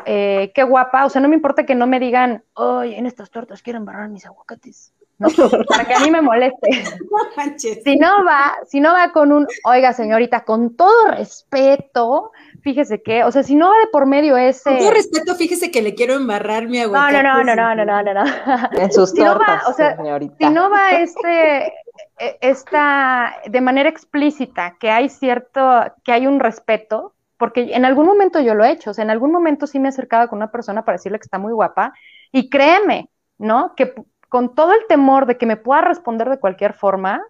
[0.07, 3.31] eh, qué guapa, o sea, no me importa que no me digan, oye, en estas
[3.31, 4.95] tortas quiero embarrar mis aguacates.
[5.21, 5.29] No,
[5.69, 6.71] para que a mí me moleste.
[7.85, 13.23] si no va, si no va con un, oiga, señorita, con todo respeto, fíjese que,
[13.25, 14.71] o sea, si no va de por medio ese.
[14.71, 17.23] Con todo respeto, fíjese que le quiero embarrar mi aguacate.
[17.23, 18.25] No, no, no, no, no, no, no, no.
[18.73, 20.37] En sus si tortas, no va, o sea, señorita.
[20.39, 21.67] Si no va este,
[22.19, 28.07] e, esta, de manera explícita, que hay cierto, que hay un respeto, porque en algún
[28.07, 30.39] momento yo lo he hecho, o sea, en algún momento sí me he acercado con
[30.39, 31.93] una persona para decirle que está muy guapa,
[32.33, 33.75] y créeme, ¿no?
[33.77, 33.95] Que
[34.31, 37.21] con todo el temor de que me pueda responder de cualquier forma,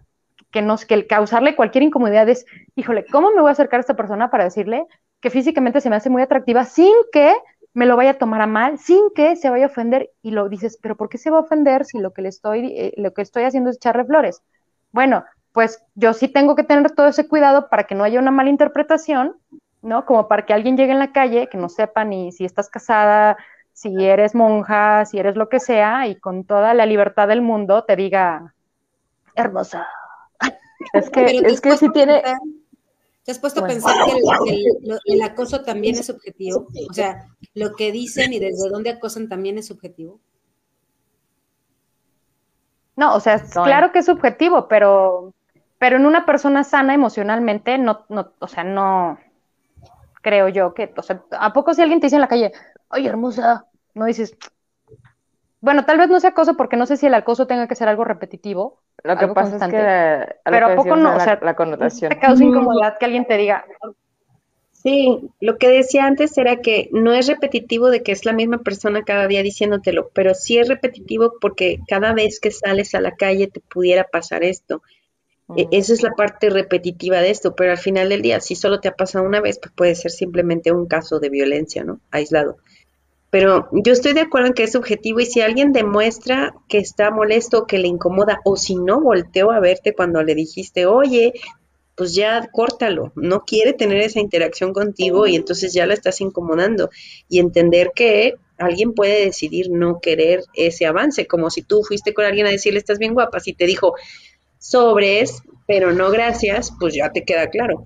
[0.51, 2.45] que, nos, que el causarle cualquier incomodidad es,
[2.75, 4.85] híjole, ¿cómo me voy a acercar a esta persona para decirle
[5.19, 7.33] que físicamente se me hace muy atractiva sin que
[7.73, 10.11] me lo vaya a tomar a mal, sin que se vaya a ofender?
[10.21, 12.67] Y lo dices, pero ¿por qué se va a ofender si lo que le estoy,
[12.67, 14.43] eh, lo que estoy haciendo es echarle flores?
[14.91, 18.31] Bueno, pues yo sí tengo que tener todo ese cuidado para que no haya una
[18.31, 19.37] mala interpretación,
[19.81, 20.05] ¿no?
[20.05, 23.37] Como para que alguien llegue en la calle que no sepa ni si estás casada,
[23.81, 27.83] si eres monja, si eres lo que sea, y con toda la libertad del mundo
[27.83, 28.53] te diga,
[29.35, 29.87] hermosa.
[30.93, 32.23] Es que, es que a tiene,
[33.23, 34.63] ¿Te has puesto a pensar que
[35.05, 36.67] el, acoso también es subjetivo?
[36.89, 40.19] O sea, lo que dicen y desde dónde acosan también es subjetivo.
[42.95, 45.35] No, o sea, claro que es subjetivo, pero,
[45.77, 49.19] pero en una persona sana emocionalmente, no, no, o sea, no
[50.21, 52.51] creo yo que, o sea, ¿a poco si alguien te dice en la calle,
[52.89, 53.65] oye, hermosa,
[53.95, 54.37] no dices,
[55.59, 57.87] bueno, tal vez no sea acoso porque no sé si el acoso tenga que ser
[57.87, 59.57] algo repetitivo, lo que algo pasa constante.
[59.57, 61.13] es que la- a lo Pero que ¿a poco no?
[61.13, 62.09] era O la, sea, la connotación.
[62.09, 63.65] te causa incomodidad que alguien te diga,
[64.73, 68.57] Sí, lo que decía antes era que no es repetitivo de que es la misma
[68.63, 73.15] persona cada día diciéndotelo, pero sí es repetitivo porque cada vez que sales a la
[73.15, 74.81] calle te pudiera pasar esto.
[75.55, 75.71] E- Mm.
[75.71, 78.89] Esa es la parte repetitiva de esto, pero al final del día, si solo te
[78.89, 82.01] ha pasado una vez, pues puede ser simplemente un caso de violencia, ¿no?
[82.11, 82.57] Aislado.
[83.31, 87.09] Pero yo estoy de acuerdo en que es subjetivo y si alguien demuestra que está
[87.11, 91.33] molesto que le incomoda, o si no volteó a verte cuando le dijiste, oye,
[91.95, 96.89] pues ya córtalo, no quiere tener esa interacción contigo y entonces ya la estás incomodando
[97.29, 102.25] y entender que alguien puede decidir no querer ese avance, como si tú fuiste con
[102.25, 103.93] alguien a decirle estás bien guapa, si te dijo
[104.59, 107.85] sobres, pero no gracias, pues ya te queda claro.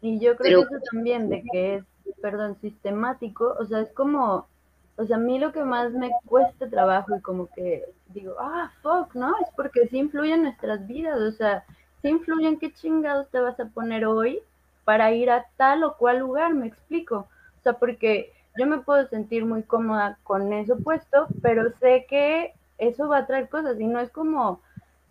[0.00, 1.84] Y yo creo Pero- que eso también de que es,
[2.26, 4.48] perdón, sistemático, o sea, es como,
[4.96, 8.72] o sea, a mí lo que más me cuesta trabajo y como que digo, ah,
[8.82, 9.32] fuck, ¿no?
[9.40, 11.64] Es porque sí influye en nuestras vidas, o sea,
[12.02, 14.40] sí influye en qué chingados te vas a poner hoy
[14.84, 17.28] para ir a tal o cual lugar, me explico.
[17.60, 22.54] O sea, porque yo me puedo sentir muy cómoda con eso puesto, pero sé que
[22.78, 24.60] eso va a traer cosas y no es como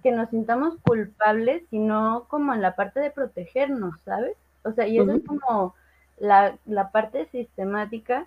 [0.03, 4.35] que nos sintamos culpables, sino como en la parte de protegernos, ¿sabes?
[4.65, 5.75] O sea, y eso es como
[6.17, 8.25] la, la parte sistemática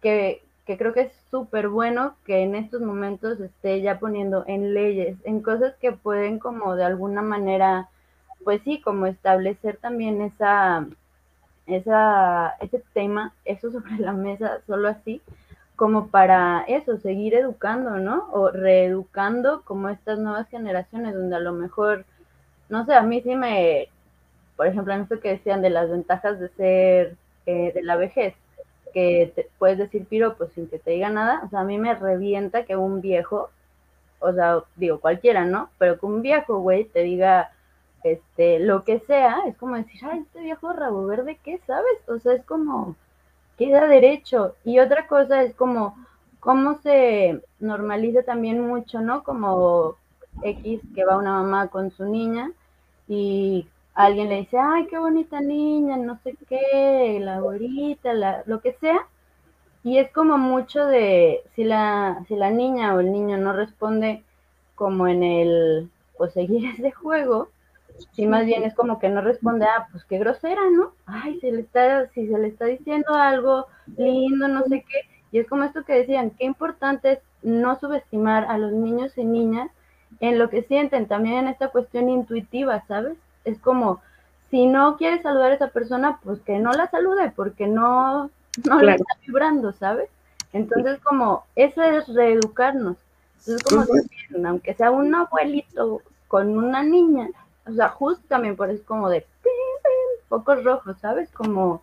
[0.00, 4.74] que, que creo que es súper bueno que en estos momentos esté ya poniendo en
[4.74, 7.88] leyes, en cosas que pueden como de alguna manera,
[8.44, 10.86] pues sí, como establecer también esa,
[11.66, 15.22] esa, ese tema, eso sobre la mesa, solo así,
[15.76, 18.28] como para eso, seguir educando, ¿no?
[18.32, 22.04] O reeducando como estas nuevas generaciones, donde a lo mejor,
[22.68, 23.88] no sé, a mí sí me,
[24.56, 27.16] por ejemplo, en esto que decían de las ventajas de ser,
[27.46, 28.34] eh, de la vejez,
[28.92, 31.94] que te puedes decir piropos sin que te diga nada, o sea, a mí me
[31.94, 33.50] revienta que un viejo,
[34.20, 35.70] o sea, digo cualquiera, ¿no?
[35.78, 37.50] Pero que un viejo, güey, te diga,
[38.04, 42.08] este, lo que sea, es como decir, ay, este viejo rabo verde, ¿qué sabes?
[42.08, 42.96] O sea, es como,
[43.58, 44.54] queda derecho.
[44.64, 45.96] Y otra cosa es como,
[46.40, 49.24] cómo se normaliza también mucho, ¿no?
[49.24, 49.96] Como
[50.42, 52.50] X que va una mamá con su niña
[53.08, 58.60] y alguien le dice, ay, qué bonita niña, no sé qué, la abuelita, la, lo
[58.60, 59.06] que sea.
[59.84, 64.24] Y es como mucho de, si la, si la niña o el niño no responde
[64.74, 67.48] como en el, pues seguir ese juego,
[68.12, 70.92] si más bien es como que no responde, ah, pues qué grosera, ¿no?
[71.06, 73.66] Ay, se le está, si se le está diciendo algo
[73.96, 75.00] lindo, no sé qué.
[75.32, 79.24] Y es como esto que decían, qué importante es no subestimar a los niños y
[79.24, 79.70] niñas
[80.20, 83.16] en lo que sienten, también en esta cuestión intuitiva, ¿sabes?
[83.44, 84.00] Es como,
[84.50, 88.30] si no quiere saludar a esa persona, pues que no la salude, porque no,
[88.64, 90.08] no le está vibrando, ¿sabes?
[90.52, 92.96] Entonces, como, eso es reeducarnos.
[93.40, 97.28] Entonces, como también, aunque sea un abuelito con una niña,
[97.66, 99.26] o sea, justo también por eso es como de, "Pi,
[99.82, 101.30] pi, focos rojos, ¿sabes?
[101.32, 101.82] Como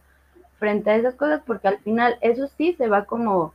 [0.58, 3.54] frente a esas cosas, porque al final eso sí se va como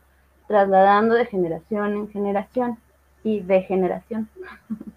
[0.48, 2.78] trasladando de generación en generación
[3.24, 4.28] y de generación.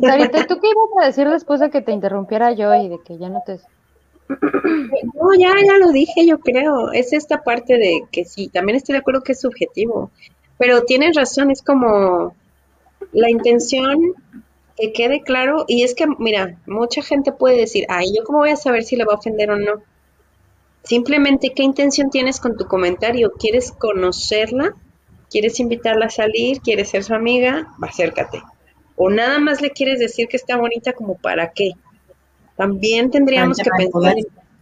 [0.00, 3.18] Sarita, ¿tú qué ibas a decir después de que te interrumpiera yo y de que
[3.18, 3.58] ya no te...
[4.28, 6.92] No, ya, ya lo dije, yo creo.
[6.92, 10.10] Es esta parte de que sí, también estoy de acuerdo que es subjetivo,
[10.58, 12.34] pero tienes razón, es como
[13.12, 14.14] la intención
[14.76, 18.50] que quede claro, y es que, mira, mucha gente puede decir, ay, ¿yo cómo voy
[18.50, 19.82] a saber si le va a ofender o no?
[20.82, 23.32] Simplemente, ¿qué intención tienes con tu comentario?
[23.38, 24.74] ¿Quieres conocerla?
[25.30, 26.60] ¿Quieres invitarla a salir?
[26.60, 27.74] ¿Quieres ser su amiga?
[27.82, 28.42] Acércate.
[28.98, 31.70] O nada más le quieres decir que está bonita como para qué.
[32.56, 34.16] También tendríamos que pensar,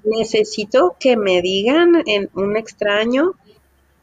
[0.04, 3.32] necesito que me digan en un extraño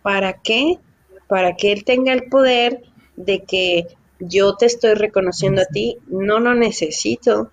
[0.01, 0.79] para qué,
[1.27, 2.81] para que él tenga el poder
[3.15, 3.87] de que
[4.19, 7.51] yo te estoy reconociendo a ti, no lo necesito.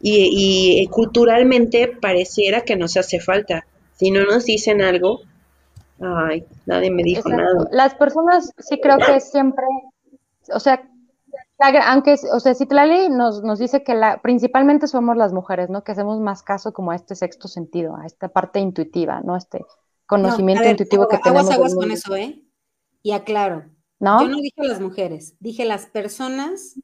[0.00, 3.66] Y, y, culturalmente pareciera que nos hace falta.
[3.94, 5.20] Si no nos dicen algo,
[6.00, 7.68] ay, nadie me dijo nada.
[7.70, 9.64] Las personas sí creo que siempre,
[10.52, 10.82] o sea,
[11.62, 15.84] aunque, o sea, Citlali nos, nos dice que la, principalmente somos las mujeres, ¿no?
[15.84, 19.36] Que hacemos más caso como a este sexto sentido, a esta parte intuitiva, ¿no?
[19.36, 19.64] Este
[20.06, 21.50] conocimiento intuitivo que tenemos.
[21.50, 22.42] Aguas, aguas con eso, ¿eh?
[23.02, 23.64] Y aclaro,
[24.02, 24.20] ¿No?
[24.20, 26.74] Yo no dije las mujeres, dije las personas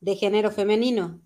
[0.00, 1.20] de género femenino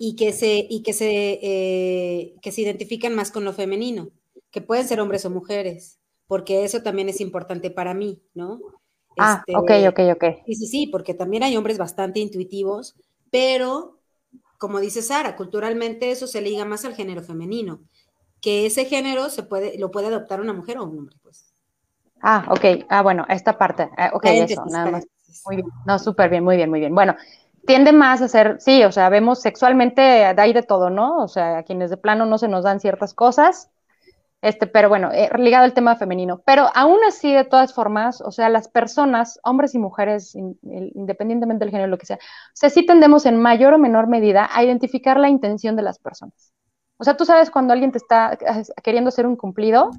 [0.00, 4.10] y que se, y que se, eh, que se identifican más con lo femenino,
[4.50, 8.60] que pueden ser hombres o mujeres, porque eso también es importante para mí, ¿no?
[9.18, 10.24] Ah, ok, este, ok, ok.
[10.46, 12.96] Sí, sí, sí, porque también hay hombres bastante intuitivos,
[13.30, 14.00] pero
[14.58, 17.82] como dice Sara, culturalmente eso se liga más al género femenino,
[18.42, 21.54] que ese género se puede, lo puede adoptar una mujer o un hombre, pues.
[22.22, 22.86] Ah, ok.
[22.88, 23.90] Ah, bueno, esta parte.
[23.96, 25.04] Ah, ok, eso, nada más.
[25.44, 25.68] Muy bien.
[25.86, 26.94] No, súper bien, muy bien, muy bien.
[26.94, 27.16] Bueno,
[27.66, 31.18] tiende más a ser, sí, o sea, vemos sexualmente, de de todo, ¿no?
[31.24, 33.70] O sea, a quienes de plano no se nos dan ciertas cosas.
[34.42, 36.42] Este, pero bueno, eh, ligado al tema femenino.
[36.44, 41.70] Pero aún así, de todas formas, o sea, las personas, hombres y mujeres, independientemente del
[41.70, 45.18] género, lo que sea, o sea, sí tendemos en mayor o menor medida a identificar
[45.18, 46.52] la intención de las personas.
[46.98, 49.90] O sea, tú sabes cuando alguien te está eh, queriendo hacer un cumplido,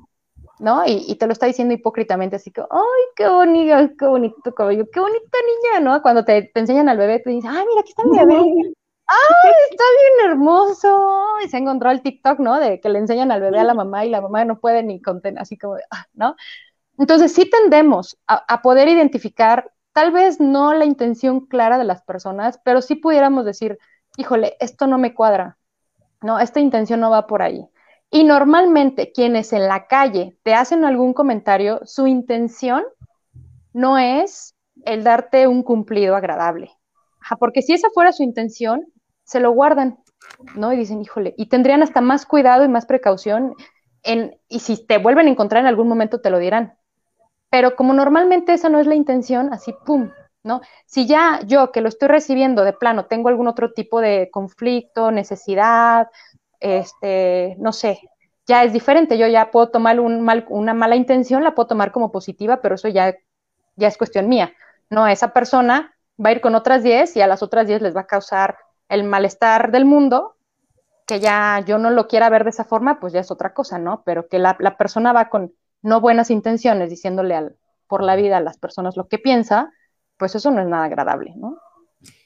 [0.59, 0.83] ¿no?
[0.85, 4.99] Y, te lo está diciendo hipócritamente, así que, ay, qué bonito, qué bonito cabello, qué
[4.99, 5.37] bonita
[5.73, 6.01] niña, ¿no?
[6.01, 8.73] Cuando te, enseñan al bebé, te dicen, ay, mira, aquí está mi bebé.
[9.07, 11.23] ¡Ay, está bien hermoso!
[11.45, 12.59] Y se encontró el TikTok, ¿no?
[12.59, 15.01] De que le enseñan al bebé a la mamá y la mamá no puede ni
[15.01, 16.35] contener, así como, ah, ¿no?
[16.97, 22.03] Entonces sí tendemos a, a poder identificar, tal vez no la intención clara de las
[22.03, 23.77] personas, pero sí pudiéramos decir,
[24.17, 25.57] híjole, esto no me cuadra,
[26.21, 26.39] ¿no?
[26.39, 27.67] Esta intención no va por ahí.
[28.11, 32.83] Y normalmente quienes en la calle te hacen algún comentario, su intención
[33.73, 36.71] no es el darte un cumplido agradable.
[37.39, 38.85] porque si esa fuera su intención,
[39.23, 39.99] se lo guardan,
[40.55, 40.73] ¿no?
[40.73, 43.55] Y dicen, híjole, y tendrían hasta más cuidado y más precaución
[44.03, 46.77] en, y si te vuelven a encontrar en algún momento te lo dirán.
[47.49, 50.11] Pero como normalmente esa no es la intención, así, ¡pum!
[50.43, 50.61] ¿No?
[50.85, 55.09] Si ya yo que lo estoy recibiendo de plano tengo algún otro tipo de conflicto,
[55.11, 56.09] necesidad,
[56.59, 58.01] este, no sé,
[58.45, 59.17] ya es diferente.
[59.17, 63.15] Yo ya puedo tomar una mala intención, la puedo tomar como positiva, pero eso ya,
[63.75, 64.53] ya es cuestión mía.
[64.89, 67.95] No, esa persona va a ir con otras 10 y a las otras 10 les
[67.95, 68.57] va a causar
[68.89, 70.35] el malestar del mundo,
[71.05, 73.77] que ya yo no lo quiera ver de esa forma, pues ya es otra cosa,
[73.77, 74.03] ¿no?
[74.05, 77.57] Pero que la, la persona va con no buenas intenciones, diciéndole al,
[77.87, 79.71] por la vida a las personas lo que piensa,
[80.17, 81.57] pues eso no es nada agradable, ¿no?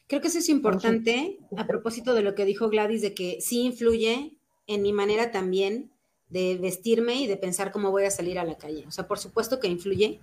[0.08, 3.62] Creo que eso es importante a propósito de lo que dijo Gladys, de que sí
[3.62, 5.91] influye en mi manera también
[6.30, 8.86] de vestirme y de pensar cómo voy a salir a la calle.
[8.88, 10.20] O sea, por supuesto que influye.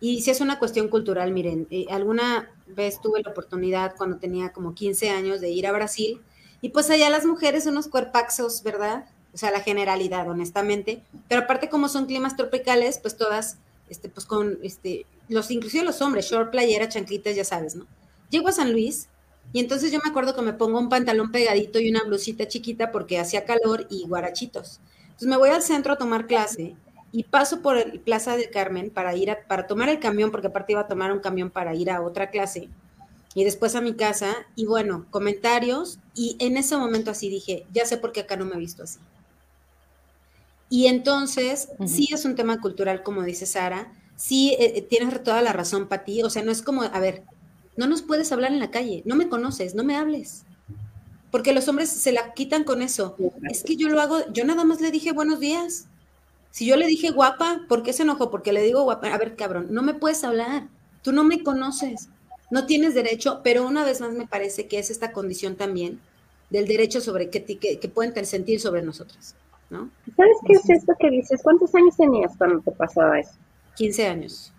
[0.00, 4.52] Y si es una cuestión cultural, miren, eh, alguna vez tuve la oportunidad cuando tenía
[4.52, 6.20] como 15 años de ir a Brasil
[6.60, 9.06] y pues allá las mujeres son unos cuerpaxos, ¿verdad?
[9.32, 11.02] O sea, la generalidad, honestamente.
[11.28, 16.00] Pero aparte como son climas tropicales, pues todas, este, pues con, este, los, inclusive los
[16.00, 17.86] hombres, short, playera, chanclitas, ya sabes, ¿no?
[18.30, 19.08] Llego a San Luis
[19.52, 22.90] y entonces yo me acuerdo que me pongo un pantalón pegadito y una blusita chiquita
[22.90, 24.80] porque hacía calor y guarachitos.
[25.02, 26.76] Entonces me voy al centro a tomar clase
[27.12, 30.48] y paso por el Plaza del Carmen para ir a, para tomar el camión, porque
[30.48, 32.68] aparte iba a tomar un camión para ir a otra clase
[33.34, 37.86] y después a mi casa y bueno, comentarios y en ese momento así dije, ya
[37.86, 38.98] sé por qué acá no me he visto así.
[40.70, 45.40] Y entonces, sí es un tema cultural, como dice Sara, sí eh, eh, tienes toda
[45.40, 47.22] la razón, Pati, o sea, no es como, a ver,
[47.76, 50.44] no nos puedes hablar en la calle, no me conoces, no me hables.
[51.30, 53.16] Porque los hombres se la quitan con eso.
[53.48, 55.86] Es que yo lo hago, yo nada más le dije buenos días.
[56.50, 58.30] Si yo le dije guapa, ¿por qué se enojó?
[58.30, 59.12] Porque le digo guapa.
[59.12, 60.68] A ver, cabrón, no me puedes hablar.
[61.02, 62.08] Tú no me conoces.
[62.50, 66.00] No tienes derecho, pero una vez más me parece que es esta condición también
[66.50, 69.34] del derecho sobre que, que, que pueden sentir sobre nosotros.
[69.70, 69.90] ¿no?
[70.16, 71.40] ¿Sabes qué es esto que dices?
[71.42, 73.32] ¿Cuántos años tenías cuando te pasaba eso?
[73.76, 74.52] 15 años,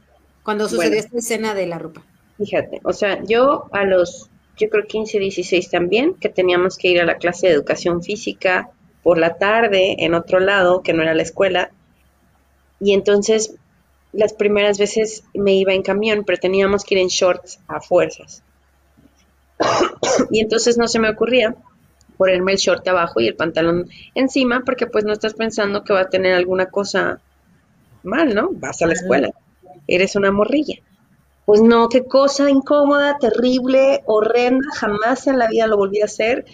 [0.43, 2.03] cuando sucedió esta escena de la ropa.
[2.37, 7.01] Fíjate, o sea, yo a los, yo creo 15, 16 también, que teníamos que ir
[7.01, 8.69] a la clase de educación física
[9.03, 11.71] por la tarde en otro lado, que no era la escuela,
[12.79, 13.55] y entonces
[14.11, 18.43] las primeras veces me iba en camión, pero teníamos que ir en shorts a fuerzas.
[20.31, 21.55] y entonces no se me ocurría
[22.17, 26.01] ponerme el short abajo y el pantalón encima, porque pues no estás pensando que va
[26.01, 27.21] a tener alguna cosa
[28.03, 28.49] mal, ¿no?
[28.51, 29.29] Vas a la escuela,
[29.87, 30.75] eres una morrilla.
[31.45, 36.45] Pues no, qué cosa incómoda, terrible, horrenda, jamás en la vida lo volví a hacer.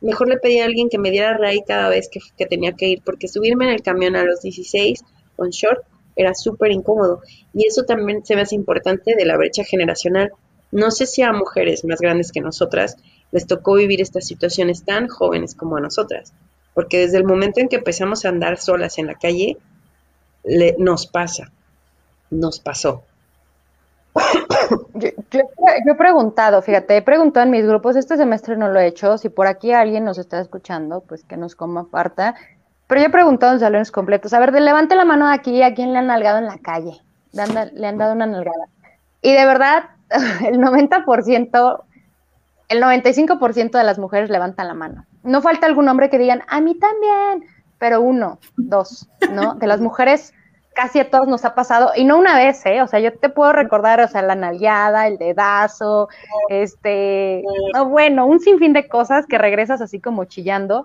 [0.00, 2.86] Mejor le pedí a alguien que me diera ray cada vez que, que tenía que
[2.86, 5.02] ir, porque subirme en el camión a los 16
[5.36, 5.84] con short
[6.16, 7.20] era súper incómodo.
[7.52, 10.32] Y eso también se me hace importante de la brecha generacional.
[10.72, 12.96] No sé si a mujeres más grandes que nosotras
[13.30, 16.32] les tocó vivir estas situaciones tan jóvenes como a nosotras,
[16.74, 19.58] porque desde el momento en que empezamos a andar solas en la calle,
[20.44, 21.52] le, nos pasa,
[22.30, 23.04] nos pasó.
[24.94, 29.18] Yo, he preguntado, fíjate, he preguntado en mis grupos, este semestre no lo he hecho,
[29.18, 32.34] si por aquí alguien nos está escuchando, pues que nos comparta,
[32.86, 35.74] pero yo he preguntado en salones completos, a ver, de, levante la mano aquí a
[35.74, 37.00] quién le han nalgado en la calle,
[37.32, 38.66] le han, le han dado una nalgada.
[39.22, 39.84] Y de verdad,
[40.46, 41.84] el 90%,
[42.68, 45.06] el 95% de las mujeres levantan la mano.
[45.22, 49.54] No falta algún hombre que digan, a mí también, pero uno, dos, ¿no?
[49.54, 50.32] De las mujeres
[50.76, 52.82] casi a todos nos ha pasado, y no una vez, ¿eh?
[52.82, 56.08] O sea, yo te puedo recordar, o sea, la nalgada, el dedazo,
[56.50, 60.84] este, no, bueno, un sinfín de cosas que regresas así como chillando.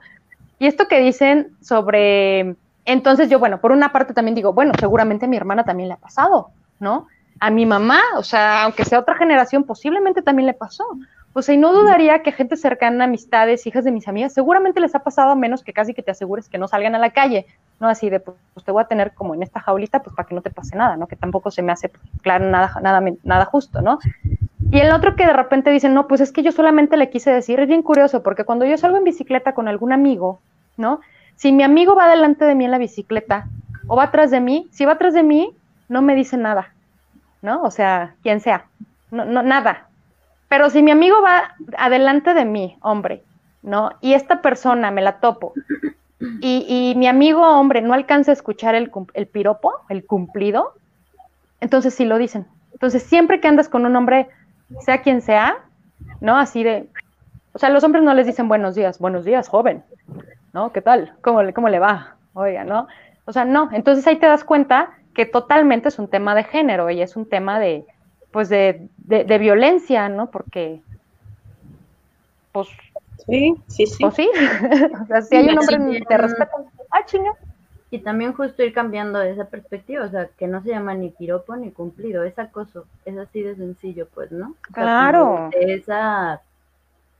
[0.62, 2.56] Y esto que dicen sobre,
[2.86, 5.96] entonces yo, bueno, por una parte también digo, bueno, seguramente a mi hermana también le
[5.96, 7.08] ha pasado, ¿no?
[7.40, 10.86] A mi mamá, o sea, aunque sea otra generación, posiblemente también le pasó.
[11.34, 14.94] O sea, y no dudaría que gente cercana, amistades, hijas de mis amigas, seguramente les
[14.94, 17.48] ha pasado a menos que casi que te asegures que no salgan a la calle,
[17.80, 17.90] ¿no?
[17.90, 20.36] Así de, pues, pues te voy a tener como en esta jaulita, pues para que
[20.36, 21.08] no te pase nada, ¿no?
[21.08, 23.98] Que tampoco se me hace pues, claro nada, nada, nada justo, ¿no?
[24.72, 27.32] Y el otro que de repente dicen, no, pues es que yo solamente le quise
[27.32, 30.40] decir, es bien curioso, porque cuando yo salgo en bicicleta con algún amigo,
[30.82, 31.00] ¿no?
[31.36, 33.48] Si mi amigo va delante de mí en la bicicleta
[33.88, 35.56] o va atrás de mí, si va atrás de mí,
[35.88, 36.74] no me dice nada,
[37.42, 37.62] ¿no?
[37.64, 38.66] O sea, quien sea,
[39.12, 39.88] no, no, nada,
[40.50, 43.24] pero si mi amigo va adelante de mí, hombre,
[43.62, 43.92] ¿no?
[44.02, 45.54] Y esta persona me la topo,
[46.40, 50.74] y, mi amigo hombre no alcanza a escuchar el, el piropo, el cumplido,
[51.62, 52.46] entonces sí lo dicen.
[52.74, 54.28] Entonces, siempre que andas con un hombre,
[54.86, 55.58] sea quien sea,
[56.20, 56.38] ¿no?
[56.38, 56.88] Así de,
[57.54, 59.84] o sea, los hombres no les dicen buenos días, buenos días, joven,
[60.54, 60.72] ¿no?
[60.72, 61.14] ¿Qué tal?
[61.22, 62.16] ¿Cómo le, cómo le va?
[62.34, 62.88] Oiga, ¿no?
[63.26, 63.70] O sea, no.
[63.72, 67.28] Entonces ahí te das cuenta que totalmente es un tema de género y es un
[67.28, 67.86] tema de,
[68.32, 70.32] pues de, de, violencia, ¿no?
[70.32, 70.82] Porque,
[72.52, 72.70] pues,
[73.26, 73.98] sí, sí, sí.
[74.00, 74.30] Pues sí,
[75.04, 76.52] o sea, si hay un hombre que te respeta,
[76.92, 77.34] ah, chinga.
[77.94, 81.58] Y también justo ir cambiando esa perspectiva, o sea, que no se llama ni piropo
[81.58, 84.56] ni cumplido, es acoso, es así de sencillo, pues, ¿no?
[84.72, 85.50] claro.
[85.52, 86.42] esa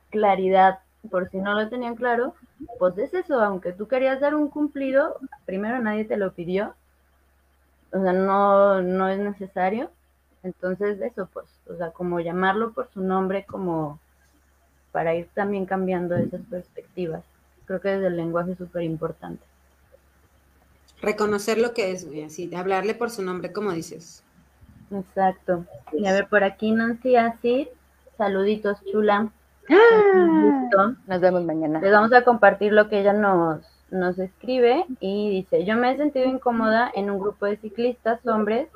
[0.08, 0.78] claridad,
[1.10, 2.34] por si no lo tenían claro,
[2.78, 6.74] pues es eso, aunque tú querías dar un cumplido, primero nadie te lo pidió,
[7.92, 9.90] o sea, no, no es necesario,
[10.42, 14.00] entonces, eso, pues, o sea, como llamarlo por su nombre, como
[14.90, 17.22] para ir también cambiando esas perspectivas.
[17.64, 19.42] Creo que desde el lenguaje es súper importante.
[21.00, 24.22] Reconocer lo que es, así, hablarle por su nombre, como dices.
[24.90, 25.64] Exacto.
[25.92, 27.68] Y a ver, por aquí Nancy así,
[28.18, 29.30] saluditos, chula.
[29.70, 30.94] ¡Ah!
[31.06, 31.80] Nos vemos mañana.
[31.80, 33.60] Les vamos a compartir lo que ella nos,
[33.90, 38.68] nos escribe y dice, yo me he sentido incómoda en un grupo de ciclistas hombres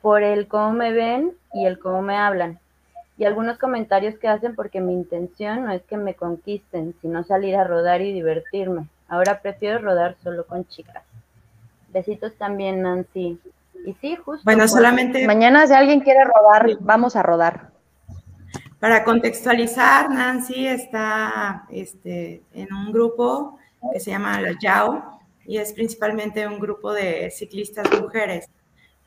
[0.00, 2.58] por el cómo me ven y el cómo me hablan.
[3.16, 7.56] Y algunos comentarios que hacen porque mi intención no es que me conquisten, sino salir
[7.56, 8.86] a rodar y divertirme.
[9.08, 11.04] Ahora prefiero rodar solo con chicas.
[11.92, 13.38] Besitos también, Nancy.
[13.84, 14.42] Y sí, justo.
[14.44, 15.26] Bueno, solamente.
[15.26, 17.71] Mañana, si alguien quiere rodar, vamos a rodar.
[18.82, 23.56] Para contextualizar, Nancy está este, en un grupo
[23.92, 28.48] que se llama La Yao y es principalmente un grupo de ciclistas mujeres.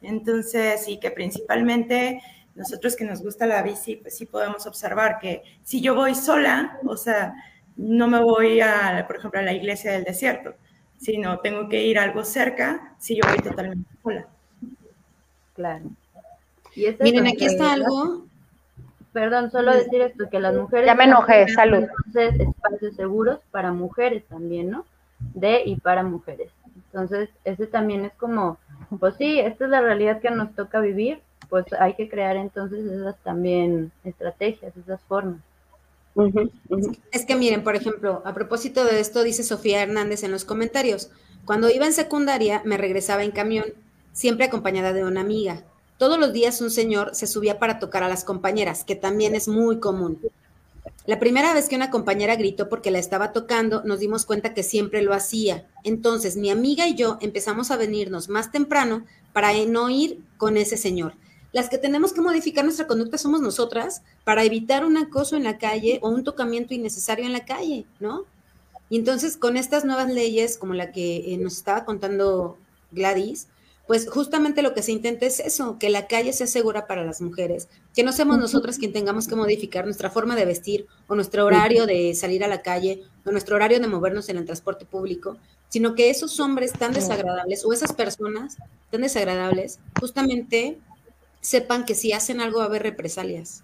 [0.01, 2.21] Entonces, y que principalmente
[2.55, 6.79] nosotros que nos gusta la bici, pues sí podemos observar que si yo voy sola,
[6.87, 7.33] o sea,
[7.75, 10.53] no me voy a, por ejemplo, a la iglesia del desierto,
[10.97, 14.25] sino tengo que ir algo cerca si yo voy totalmente sola.
[15.53, 15.89] Claro.
[17.01, 18.25] Miren, aquí está algo.
[19.15, 20.87] Perdón, solo decir esto, que las mujeres...
[20.87, 21.85] Ya me enojé, salud.
[22.05, 24.85] Entonces, espacios seguros para mujeres también, ¿no?
[25.33, 26.51] De y para mujeres.
[26.91, 28.57] Entonces, ese también es como
[28.99, 32.85] pues sí, esta es la realidad que nos toca vivir, pues hay que crear entonces
[32.85, 35.39] esas también estrategias, esas formas.
[37.13, 41.09] Es que miren, por ejemplo, a propósito de esto, dice Sofía Hernández en los comentarios,
[41.45, 43.65] Cuando iba en secundaria me regresaba en camión,
[44.11, 45.63] siempre acompañada de una amiga.
[45.97, 49.47] Todos los días un señor se subía para tocar a las compañeras, que también es
[49.47, 50.19] muy común.
[51.05, 54.63] La primera vez que una compañera gritó porque la estaba tocando, nos dimos cuenta que
[54.63, 55.67] siempre lo hacía.
[55.83, 60.77] Entonces mi amiga y yo empezamos a venirnos más temprano para no ir con ese
[60.77, 61.13] señor.
[61.53, 65.57] Las que tenemos que modificar nuestra conducta somos nosotras para evitar un acoso en la
[65.57, 68.25] calle o un tocamiento innecesario en la calle, ¿no?
[68.89, 72.57] Y entonces con estas nuevas leyes, como la que eh, nos estaba contando
[72.91, 73.47] Gladys,
[73.87, 77.21] pues justamente lo que se intenta es eso, que la calle sea segura para las
[77.21, 81.45] mujeres, que no seamos nosotras quien tengamos que modificar nuestra forma de vestir o nuestro
[81.45, 85.37] horario de salir a la calle o nuestro horario de movernos en el transporte público,
[85.69, 88.57] sino que esos hombres tan desagradables o esas personas
[88.89, 90.79] tan desagradables justamente
[91.41, 93.63] sepan que si hacen algo va a haber represalias.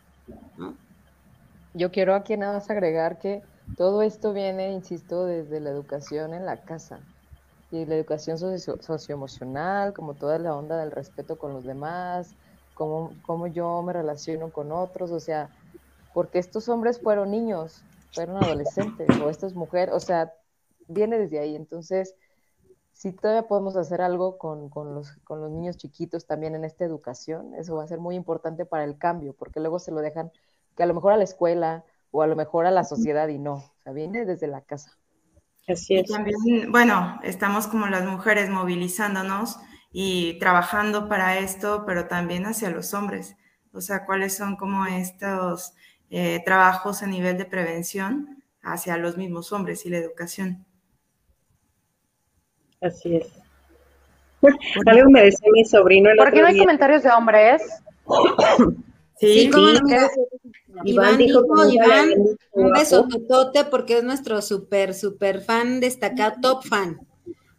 [1.73, 3.41] Yo quiero aquí nada más agregar que
[3.75, 6.99] todo esto viene, insisto, desde la educación en la casa
[7.71, 12.35] y la educación socio socioemocional, como toda la onda del respeto con los demás,
[12.75, 15.49] cómo, yo me relaciono con otros, o sea,
[16.13, 20.33] porque estos hombres fueron niños, fueron adolescentes, o estas mujeres, o sea,
[20.87, 21.55] viene desde ahí.
[21.55, 22.15] Entonces,
[22.91, 26.85] si todavía podemos hacer algo con, con, los, con los niños chiquitos también en esta
[26.85, 30.31] educación, eso va a ser muy importante para el cambio, porque luego se lo dejan
[30.75, 33.39] que a lo mejor a la escuela o a lo mejor a la sociedad y
[33.39, 34.97] no, o sea, viene desde la casa.
[35.67, 36.09] Así es.
[36.09, 39.57] Y también, bueno, estamos como las mujeres movilizándonos
[39.91, 43.35] y trabajando para esto, pero también hacia los hombres.
[43.73, 45.73] O sea, cuáles son como estos
[46.09, 50.65] eh, trabajos a nivel de prevención hacia los mismos hombres y la educación.
[52.81, 53.27] Así es.
[54.87, 57.61] Algo me decía mi sobrino el ¿Por qué no hay comentarios de hombres?
[59.19, 59.77] Sí, sí,
[60.83, 62.11] Iván dijo, Iván,
[62.53, 66.99] un beso totote porque es nuestro súper, súper fan destacado, top fan.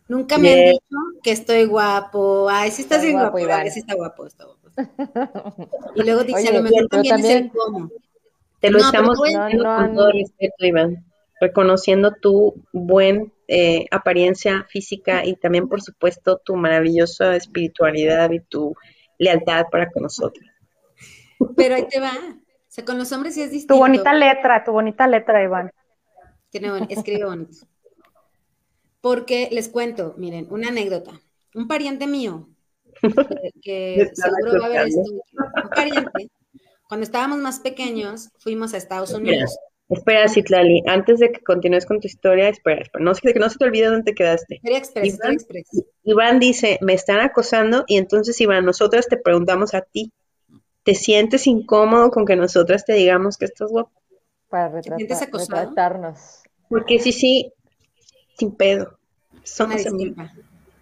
[0.09, 2.49] Nunca me han dicho que estoy guapo.
[2.51, 3.71] Ay, sí estás bien guapo, Iván.
[3.71, 4.63] Sí está guapo, está guapo.
[5.95, 7.91] Y luego dice, a lo mejor también, es el cómo.
[8.61, 11.05] Te lo estamos diciendo con todo respeto, Iván.
[11.41, 18.77] Reconociendo tu buen eh, apariencia física y también, por supuesto, tu maravillosa espiritualidad y tu
[19.19, 20.47] lealtad para con nosotros.
[21.57, 22.13] Pero ahí te va.
[22.73, 23.75] O sea, con los hombres sí es distinto.
[23.75, 25.71] Tu bonita letra, tu bonita letra, Iván.
[26.49, 27.67] Tiene, escribe bonito.
[29.03, 31.21] Porque les cuento, miren, una anécdota.
[31.55, 32.49] Un pariente mío,
[33.61, 36.31] que, seguro va a ver esto, un pariente,
[36.89, 39.55] cuando estábamos más pequeños, fuimos a Estados Unidos.
[39.91, 43.59] Espera, Citlali, antes de que continúes con tu historia, espera, espera no, que no se
[43.59, 44.61] te olvide dónde te quedaste.
[44.63, 45.69] Express, Iván, Express.
[46.05, 50.11] Iván dice, me están acosando y entonces Iván, nosotras te preguntamos a ti,
[50.83, 53.93] ¿te sientes incómodo con que nosotras te digamos que estás guapo?
[54.49, 56.43] Para retratarnos.
[56.69, 57.53] Porque sí, sí,
[58.39, 58.99] sin pedo.
[59.45, 60.33] Somos una disculpa.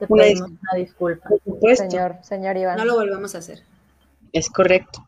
[0.09, 1.28] Una, una disculpa.
[1.76, 2.76] Señor, señor Iván.
[2.76, 3.62] No lo volvamos a hacer.
[4.32, 5.07] Es correcto.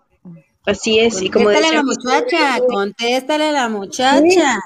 [0.65, 4.61] Así es, y como Contéstale a la muchacha, contéstale a la muchacha.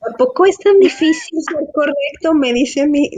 [0.00, 3.10] Tampoco es tan difícil ser correcto, me dice mi,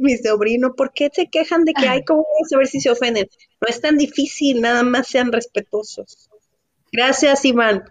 [0.00, 0.74] mi, sobrino.
[0.74, 3.28] ¿Por qué se quejan de que hay cómo saber si se ofenden?
[3.60, 6.30] No es tan difícil, nada más sean respetuosos.
[6.90, 7.84] Gracias, Iván.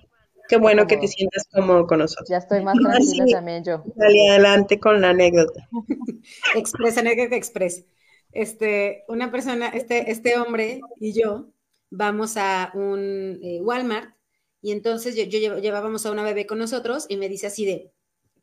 [0.48, 2.28] Qué bueno que te sientas cómodo con nosotros.
[2.28, 3.84] Ya estoy más tranquila también yo.
[3.96, 5.70] Dale adelante con la anécdota.
[6.56, 7.86] express, anécdota express.
[8.32, 11.48] Este, una persona, este, este hombre y yo
[11.90, 14.16] vamos a un eh, Walmart
[14.62, 15.24] y entonces yo,
[15.60, 17.92] llevábamos a una bebé con nosotros y me dice así de,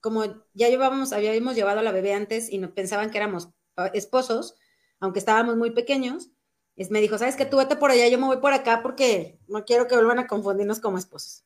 [0.01, 0.25] como
[0.55, 4.55] ya llevábamos, habíamos llevado a la bebé antes y nos pensaban que éramos ah, esposos,
[5.01, 6.31] aunque estábamos muy pequeños,
[6.77, 7.45] es, me dijo, ¿sabes qué?
[7.45, 10.27] Tú vete por allá, yo me voy por acá porque no quiero que vuelvan a
[10.27, 11.45] confundirnos como esposos.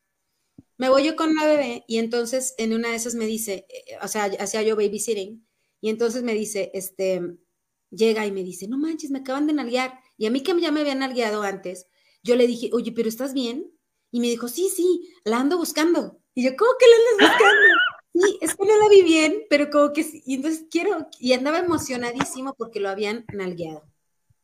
[0.77, 3.97] Me voy yo con la bebé y entonces en una de esas me dice, eh,
[4.03, 5.47] o sea, hacía yo babysitting,
[5.83, 7.21] y entonces me dice, este,
[7.91, 9.99] llega y me dice, no manches, me acaban de nalguear.
[10.17, 11.89] Y a mí que ya me habían nalgueado antes,
[12.23, 13.69] yo le dije, oye, pero ¿estás bien?
[14.13, 16.21] Y me dijo, sí, sí, la ando buscando.
[16.35, 17.67] Y yo, ¿cómo que la andas buscando?
[18.15, 20.23] Sí, es que no la vi bien, pero como que sí.
[20.27, 23.85] Y entonces quiero, y andaba emocionadísimo porque lo habían nalgueado.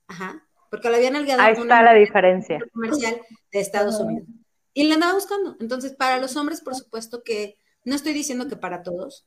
[0.07, 1.43] Ajá, porque lo habían nalgueado.
[1.43, 2.61] Ahí está la diferencia.
[2.73, 3.21] Comercial
[3.53, 4.27] de Estados Unidos.
[4.73, 5.57] Y la andaba buscando.
[5.61, 9.27] Entonces, para los hombres, por supuesto que no estoy diciendo que para todos,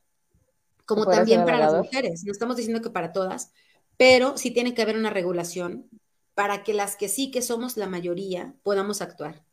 [0.86, 3.52] como también para las mujeres, no estamos diciendo que para todas,
[3.98, 5.90] pero sí tiene que haber una regulación
[6.34, 9.44] para que las que sí que somos la mayoría podamos actuar.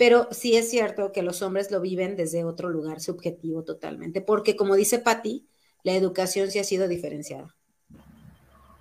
[0.00, 4.56] Pero sí es cierto que los hombres lo viven desde otro lugar subjetivo totalmente, porque
[4.56, 5.46] como dice Patti,
[5.84, 7.54] la educación sí ha sido diferenciada.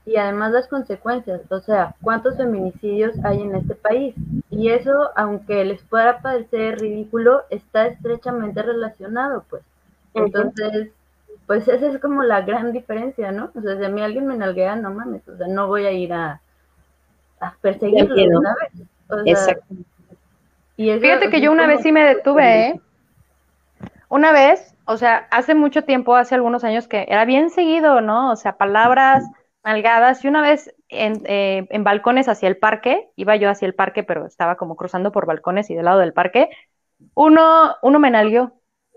[0.05, 4.15] Y además las consecuencias, o sea, ¿cuántos feminicidios hay en este país?
[4.49, 9.63] Y eso, aunque les pueda parecer ridículo, está estrechamente relacionado, pues.
[10.15, 10.91] Entonces,
[11.47, 13.51] pues esa es como la gran diferencia, ¿no?
[13.55, 15.91] O sea, si a mí alguien me nalguea, no mames, o sea, no voy a
[15.91, 16.41] ir a,
[17.41, 18.71] a perseguirlo, ¿sabes?
[19.25, 19.75] Exacto.
[20.79, 22.81] Y Fíjate que yo una vez sí me detuve, ¿eh?
[24.07, 28.31] Una vez, o sea, hace mucho tiempo, hace algunos años que era bien seguido, ¿no?
[28.31, 29.25] O sea, palabras
[29.61, 30.23] nalgadas.
[30.23, 34.03] Y una vez en, eh, en balcones hacia el parque, iba yo hacia el parque,
[34.03, 36.49] pero estaba como cruzando por balcones y del lado del parque,
[37.13, 38.53] uno, uno me nalgueó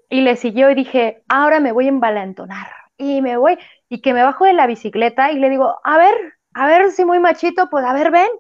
[0.08, 3.58] y le siguió y dije, ahora me voy a envalentonar y me voy
[3.88, 6.14] y que me bajo de la bicicleta y le digo, a ver,
[6.54, 8.30] a ver si muy machito, pues a ver, ven,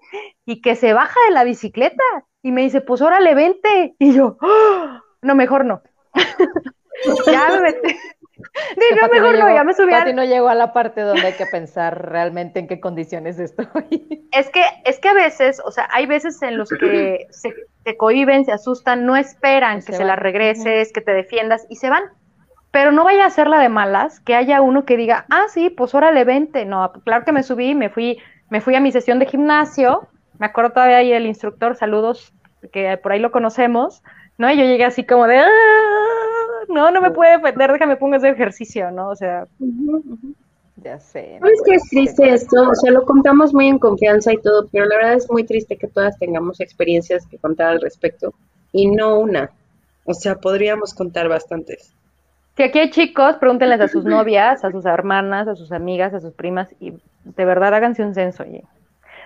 [0.46, 2.04] y que se baja de la bicicleta
[2.42, 5.00] y me dice, pues órale, vente, y yo, ¡Oh!
[5.22, 5.82] no, mejor no.
[7.26, 7.96] ya me metí.
[8.76, 9.90] Digo, mejor no, ya me subí.
[9.90, 13.68] Pati no llegó a la parte donde hay que pensar realmente en qué condiciones estoy.
[14.32, 17.98] Es que, es que a veces, o sea, hay veces en los que se, te
[17.98, 22.04] cohiben, se asustan, no esperan que se, la regreses, que te defiendas y se van.
[22.70, 25.68] Pero no vaya a ser la de malas, que haya uno que diga, ah, sí,
[25.68, 26.64] pues órale, vente.
[26.64, 28.18] No, claro que me subí, me fui,
[28.48, 30.08] me fui a mi sesión de gimnasio,
[30.38, 32.32] me acuerdo todavía ahí el instructor, saludos,
[32.72, 34.02] que por ahí lo conocemos,
[34.38, 34.50] ¿no?
[34.50, 35.48] Y yo llegué así como de, ah,
[36.68, 39.08] no, no me puede defender, déjame pongo ese ejercicio, ¿no?
[39.08, 39.46] O sea,
[40.76, 41.38] ya sé.
[41.40, 42.62] No es que es triste esto?
[42.68, 45.76] O sea, lo contamos muy en confianza y todo, pero la verdad es muy triste
[45.76, 48.34] que todas tengamos experiencias que contar al respecto
[48.72, 49.50] y no una.
[50.04, 51.94] O sea, podríamos contar bastantes.
[52.56, 56.20] Si aquí hay chicos, pregúntenles a sus novias, a sus hermanas, a sus amigas, a
[56.20, 56.92] sus primas y
[57.24, 58.42] de verdad háganse un censo.
[58.42, 58.64] Oye.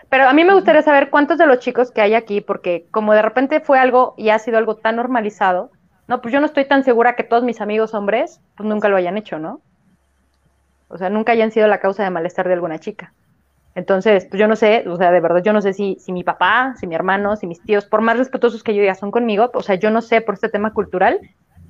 [0.09, 3.13] Pero a mí me gustaría saber cuántos de los chicos que hay aquí, porque como
[3.13, 5.71] de repente fue algo y ha sido algo tan normalizado,
[6.07, 8.97] no, pues yo no estoy tan segura que todos mis amigos hombres, pues nunca lo
[8.97, 9.61] hayan hecho, ¿no?
[10.89, 13.13] O sea, nunca hayan sido la causa de malestar de alguna chica.
[13.75, 16.23] Entonces, pues yo no sé, o sea, de verdad, yo no sé si, si mi
[16.23, 19.51] papá, si mi hermano, si mis tíos, por más respetuosos que yo ya son conmigo,
[19.53, 21.21] o sea, yo no sé por este tema cultural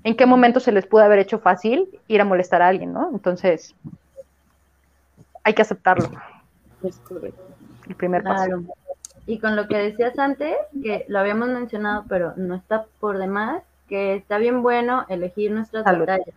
[0.05, 3.11] en qué momento se les pudo haber hecho fácil ir a molestar a alguien, ¿no?
[3.13, 3.75] Entonces,
[5.43, 6.11] hay que aceptarlo.
[6.85, 7.46] Es correcto.
[7.89, 8.63] El primer paso.
[9.27, 13.63] Y con lo que decías antes, que lo habíamos mencionado, pero no está por demás,
[13.89, 16.35] que está bien bueno elegir nuestras batallas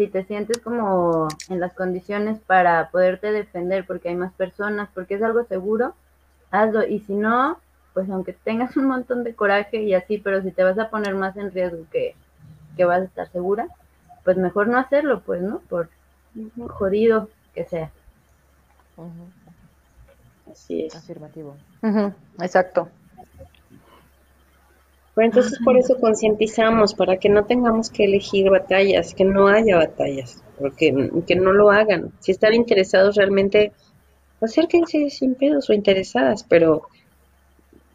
[0.00, 5.16] si te sientes como en las condiciones para poderte defender porque hay más personas, porque
[5.16, 5.94] es algo seguro,
[6.50, 6.86] hazlo.
[6.86, 7.58] Y si no,
[7.92, 11.14] pues aunque tengas un montón de coraje y así, pero si te vas a poner
[11.16, 12.14] más en riesgo que,
[12.78, 13.68] que vas a estar segura,
[14.24, 15.58] pues mejor no hacerlo, pues, ¿no?
[15.68, 15.90] Por
[16.68, 17.90] jodido que sea.
[20.50, 20.94] Así es.
[20.94, 21.56] Afirmativo.
[22.40, 22.88] Exacto
[25.24, 30.42] entonces por eso concientizamos, para que no tengamos que elegir batallas, que no haya batallas,
[30.58, 32.12] porque que no lo hagan.
[32.20, 33.72] Si están interesados realmente,
[34.40, 36.88] acérquense sin pedos o interesadas, pero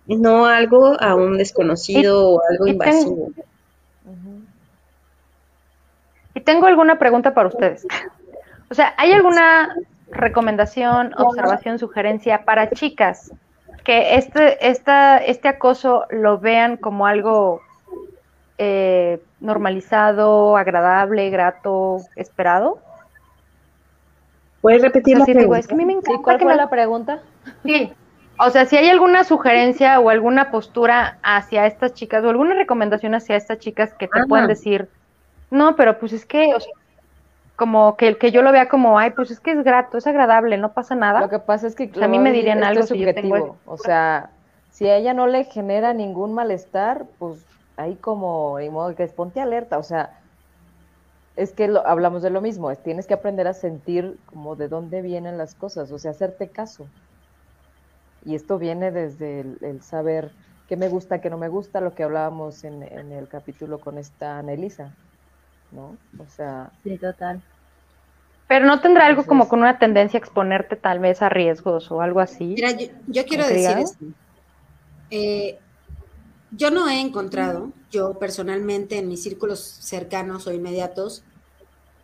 [0.07, 3.31] no algo a un desconocido o algo invasivo.
[6.33, 7.85] Y tengo alguna pregunta para ustedes.
[8.67, 9.75] O sea, ¿hay alguna
[10.11, 13.31] recomendación, observación, sugerencia para chicas
[13.85, 17.61] que este, esta, este acoso lo vean como algo
[18.57, 22.79] eh, normalizado, agradable, grato, esperado?
[24.61, 25.59] ¿Puedes repetir la pregunta?
[25.59, 27.21] es que a mí me encanta ¿Cuál fue la pregunta?
[27.63, 27.93] Sí,
[28.39, 33.13] o sea, si hay alguna sugerencia o alguna postura hacia estas chicas o alguna recomendación
[33.13, 34.89] hacia estas chicas que te pueden decir,
[35.51, 36.73] no, pero pues es que, o sea,
[37.55, 40.57] como que, que yo lo vea como, ay, pues es que es grato, es agradable,
[40.57, 41.21] no pasa nada.
[41.21, 44.31] Lo que pasa es que a mí me dirían algo subjetivo, o sea,
[44.71, 47.45] si a ella no le genera ningún malestar, pues
[47.77, 50.19] ahí como, ni modo que es ponte alerta, o sea,
[51.37, 54.67] es que lo, hablamos de lo mismo, es, tienes que aprender a sentir como de
[54.67, 56.87] dónde vienen las cosas, o sea, hacerte caso.
[58.25, 60.31] Y esto viene desde el, saber
[60.67, 63.97] qué me gusta, qué no me gusta, lo que hablábamos en, en el capítulo con
[63.97, 64.93] esta Anelisa.
[65.71, 65.97] ¿No?
[66.17, 66.71] O sea.
[66.83, 67.41] Sí, total.
[68.47, 72.01] Pero no tendrá algo como con una tendencia a exponerte tal vez a riesgos o
[72.01, 72.45] algo así.
[72.45, 72.71] Mira,
[73.07, 74.05] yo, quiero decir esto.
[75.09, 75.57] Eh,
[76.51, 81.23] yo no he encontrado, yo personalmente en mis círculos cercanos o inmediatos,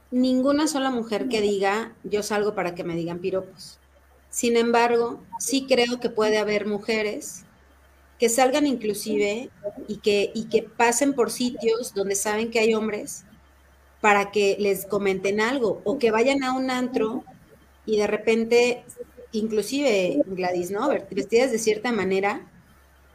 [0.09, 3.79] ninguna sola mujer que diga yo salgo para que me digan piropos.
[4.29, 7.45] Sin embargo, sí creo que puede haber mujeres
[8.17, 9.49] que salgan inclusive
[9.87, 13.25] y que, y que pasen por sitios donde saben que hay hombres
[14.01, 17.23] para que les comenten algo o que vayan a un antro
[17.85, 18.83] y de repente,
[19.31, 20.89] inclusive Gladys, ¿no?
[20.89, 22.47] Vestidas de cierta manera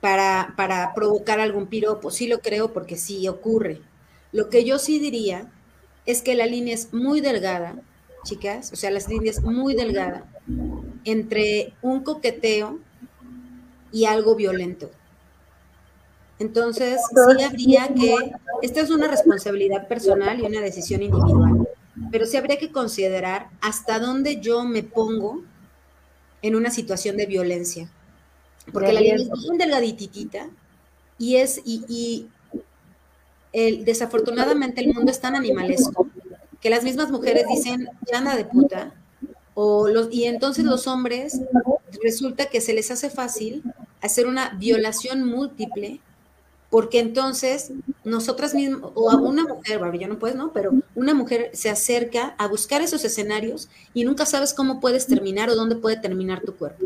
[0.01, 2.11] para, para provocar algún piropo.
[2.11, 3.81] Sí lo creo porque sí ocurre.
[4.33, 5.51] Lo que yo sí diría
[6.05, 7.77] es que la línea es muy delgada,
[8.25, 10.25] chicas, o sea, la línea es muy delgada
[11.05, 12.79] entre un coqueteo
[13.93, 14.91] y algo violento.
[16.39, 18.15] Entonces, sí habría que,
[18.63, 21.67] esta es una responsabilidad personal y una decisión individual.
[22.13, 25.43] pero sí habría que considerar hasta dónde yo me pongo
[26.43, 27.91] en una situación de violencia.
[28.73, 30.49] Porque la línea es bien delgaditita
[31.19, 32.29] y es, y, y
[33.53, 36.09] el, desafortunadamente el mundo es tan animalesco
[36.61, 38.93] que las mismas mujeres dicen, ya anda de puta,
[39.55, 41.41] o los, y entonces los hombres
[42.03, 43.63] resulta que se les hace fácil
[44.03, 46.01] hacer una violación múltiple
[46.77, 47.73] porque entonces
[48.05, 50.53] nosotras mismas, o a una mujer, ya no puedes, ¿no?
[50.53, 55.49] Pero una mujer se acerca a buscar esos escenarios y nunca sabes cómo puedes terminar
[55.49, 56.85] o dónde puede terminar tu cuerpo.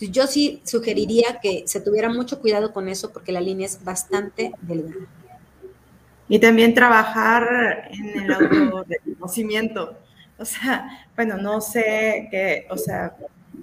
[0.00, 4.52] Yo sí sugeriría que se tuviera mucho cuidado con eso porque la línea es bastante
[4.62, 5.04] delgada.
[6.26, 9.94] Y también trabajar en el autorreconocimiento.
[10.38, 13.14] O sea, bueno, no sé qué, o sea,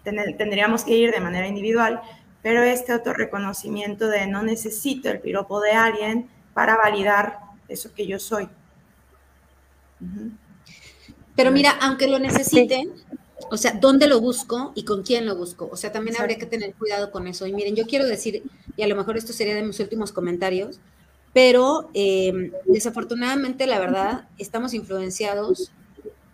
[0.04, 2.02] tendríamos que ir de manera individual,
[2.42, 8.20] pero este autorreconocimiento de no necesito el piropo de alguien para validar eso que yo
[8.20, 8.48] soy.
[11.36, 12.92] Pero mira, aunque lo necesiten,
[13.52, 15.70] o sea, ¿dónde lo busco y con quién lo busco?
[15.72, 17.46] O sea, también habría que tener cuidado con eso.
[17.46, 18.44] Y miren, yo quiero decir,
[18.76, 20.80] y a lo mejor esto sería de mis últimos comentarios,
[21.34, 25.72] pero eh, desafortunadamente, la verdad, estamos influenciados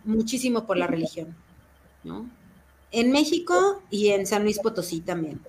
[0.03, 1.36] muchísimo por la religión,
[2.03, 2.30] ¿no?
[2.91, 5.41] En México y en San Luis Potosí también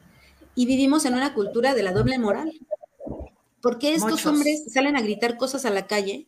[0.57, 2.51] y vivimos en una cultura de la doble moral.
[3.61, 6.27] ¿Por qué estos hombres salen a gritar cosas a la calle?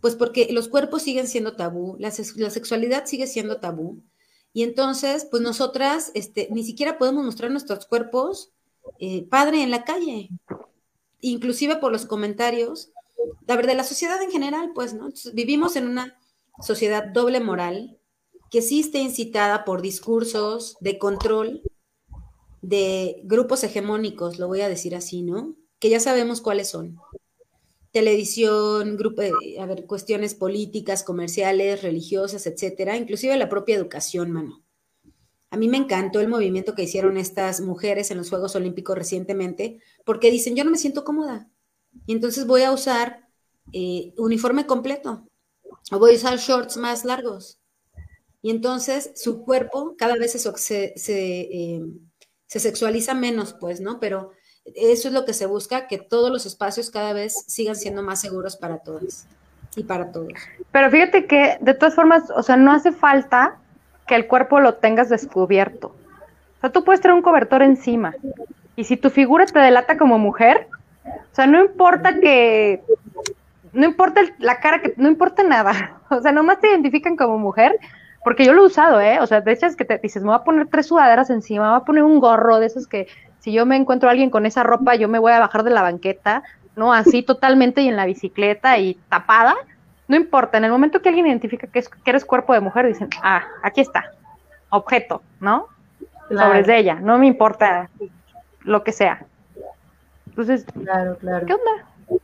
[0.00, 4.02] Pues porque los cuerpos siguen siendo tabú, la, sexualidad sigue siendo tabú.
[4.52, 8.50] Y entonces, pues nosotras este, ni siquiera podemos mostrar nuestros cuerpos
[9.00, 10.28] eh, padre en la calle.
[11.20, 12.90] Inclusive por los comentarios.
[13.46, 15.08] La verdad, la sociedad en general, pues, ¿no?
[15.32, 16.18] vivimos en una
[16.60, 17.98] sociedad doble moral
[18.50, 21.62] que sí está incitada por discursos de control
[22.64, 25.54] de grupos hegemónicos, lo voy a decir así, ¿no?
[25.78, 26.96] Que ya sabemos cuáles son.
[27.92, 29.22] Televisión, grupo,
[29.60, 34.62] a ver, cuestiones políticas, comerciales, religiosas, etcétera, inclusive la propia educación, mano.
[35.50, 39.78] A mí me encantó el movimiento que hicieron estas mujeres en los Juegos Olímpicos recientemente,
[40.04, 41.50] porque dicen, yo no me siento cómoda,
[42.06, 43.28] y entonces voy a usar
[43.72, 45.28] eh, uniforme completo,
[45.92, 47.60] o voy a usar shorts más largos.
[48.40, 51.82] Y entonces su cuerpo cada vez se, se, eh,
[52.54, 53.98] se sexualiza menos, pues, ¿no?
[53.98, 54.30] Pero
[54.76, 58.20] eso es lo que se busca, que todos los espacios cada vez sigan siendo más
[58.20, 59.24] seguros para todos
[59.74, 60.34] y para todos.
[60.70, 63.56] Pero fíjate que, de todas formas, o sea, no hace falta
[64.06, 65.88] que el cuerpo lo tengas descubierto.
[65.88, 68.14] O sea, tú puedes tener un cobertor encima.
[68.76, 70.68] Y si tu figura te delata como mujer,
[71.04, 72.84] o sea, no importa que,
[73.72, 76.00] no importa la cara, que no importa nada.
[76.08, 77.80] O sea, nomás te identifican como mujer
[78.24, 79.20] porque yo lo he usado, ¿eh?
[79.20, 81.64] O sea, de hecho es que te dices, me voy a poner tres sudaderas encima,
[81.64, 83.06] me voy a poner un gorro de esos que
[83.38, 85.70] si yo me encuentro a alguien con esa ropa, yo me voy a bajar de
[85.70, 86.42] la banqueta,
[86.74, 86.94] ¿no?
[86.94, 89.54] Así totalmente y en la bicicleta y tapada.
[90.08, 92.86] No importa, en el momento que alguien identifica que, es, que eres cuerpo de mujer,
[92.86, 94.12] dicen, ah, aquí está,
[94.70, 95.68] objeto, ¿no?
[96.28, 97.90] Sobre de ella, no me importa
[98.62, 99.24] lo que sea.
[100.28, 101.46] Entonces, claro, claro.
[101.46, 102.20] ¿qué onda?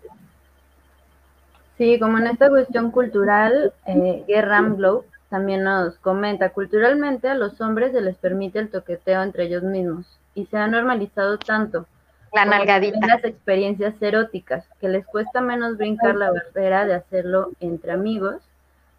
[1.77, 7.61] Sí, como en esta cuestión cultural, eh, Gerram Globe también nos comenta, culturalmente a los
[7.61, 11.87] hombres se les permite el toqueteo entre ellos mismos y se ha normalizado tanto
[12.33, 13.07] la nalgadita.
[13.07, 18.37] las experiencias eróticas, que les cuesta menos brincar la barrera de hacerlo entre amigos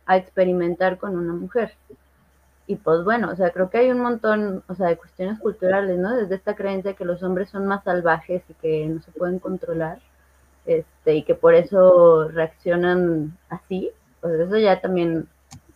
[0.05, 1.73] a experimentar con una mujer.
[2.67, 5.97] Y pues bueno, o sea, creo que hay un montón, o sea, de cuestiones culturales,
[5.97, 6.15] ¿no?
[6.15, 9.99] Desde esta creencia que los hombres son más salvajes y que no se pueden controlar,
[10.65, 13.91] este, y que por eso reaccionan así,
[14.21, 15.27] pues eso ya también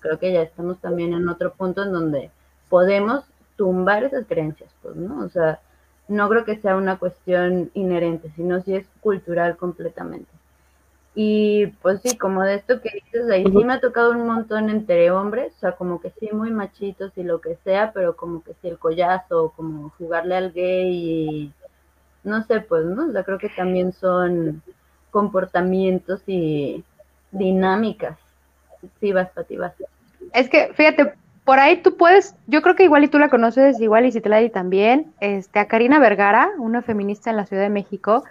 [0.05, 2.29] creo que ya estamos también en otro punto en donde
[2.69, 3.23] podemos
[3.55, 5.25] tumbar esas creencias, pues, ¿no?
[5.25, 5.59] O sea,
[6.07, 10.29] no creo que sea una cuestión inherente, sino si es cultural completamente.
[11.15, 14.69] Y pues sí, como de esto que dices, ahí sí me ha tocado un montón
[14.69, 18.43] entre hombres, o sea, como que sí, muy machitos y lo que sea, pero como
[18.43, 21.53] que sí, el collazo, como jugarle al gay y
[22.23, 23.07] no sé, pues, ¿no?
[23.07, 24.61] O sea, creo que también son
[25.09, 26.83] comportamientos y
[27.31, 28.17] dinámicas.
[28.99, 29.73] Sí, vas, Pati, vas.
[30.33, 33.79] Es que, fíjate, por ahí tú puedes, yo creo que igual y tú la conoces,
[33.79, 37.45] igual y si te la di también, este, a Karina Vergara, una feminista en la
[37.45, 38.23] Ciudad de México.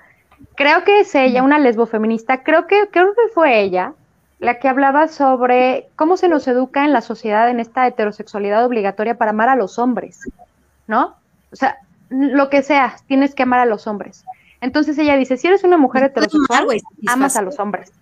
[0.57, 3.95] Creo que es ella, una lesbofeminista, creo que, creo que fue ella
[4.41, 9.17] la que hablaba sobre cómo se nos educa en la sociedad en esta heterosexualidad obligatoria
[9.17, 10.21] para amar a los hombres,
[10.87, 11.15] ¿no?
[11.51, 11.79] O sea,
[12.11, 14.25] lo que sea, tienes que amar a los hombres.
[14.61, 16.67] Entonces ella dice, si eres una mujer heterosexual,
[17.07, 17.93] amas a los hombres.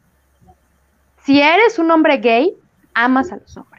[1.22, 2.54] Si eres un hombre gay,
[2.94, 3.71] amas a los hombres.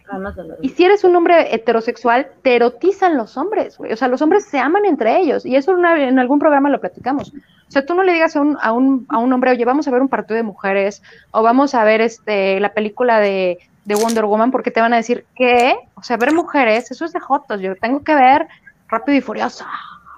[0.62, 3.94] Y si eres un hombre heterosexual, te erotizan los hombres, güey.
[3.94, 5.46] O sea, los hombres se aman entre ellos.
[5.46, 7.30] Y eso en algún programa lo platicamos.
[7.30, 9.88] O sea, tú no le digas a un, a, un, a un hombre, oye, vamos
[9.88, 13.96] a ver un partido de mujeres, o vamos a ver este la película de, de
[13.96, 17.20] Wonder Woman porque te van a decir que, o sea, ver mujeres, eso es de
[17.20, 18.48] jotos, yo tengo que ver
[18.88, 19.66] Rápido y Furioso,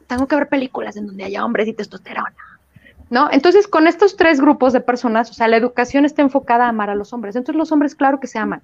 [0.07, 2.33] tengo que ver películas en donde haya hombres y testosterona.
[3.09, 3.29] ¿No?
[3.31, 6.89] Entonces, con estos tres grupos de personas, o sea, la educación está enfocada a amar
[6.89, 7.35] a los hombres.
[7.35, 8.63] Entonces, los hombres, claro que se aman,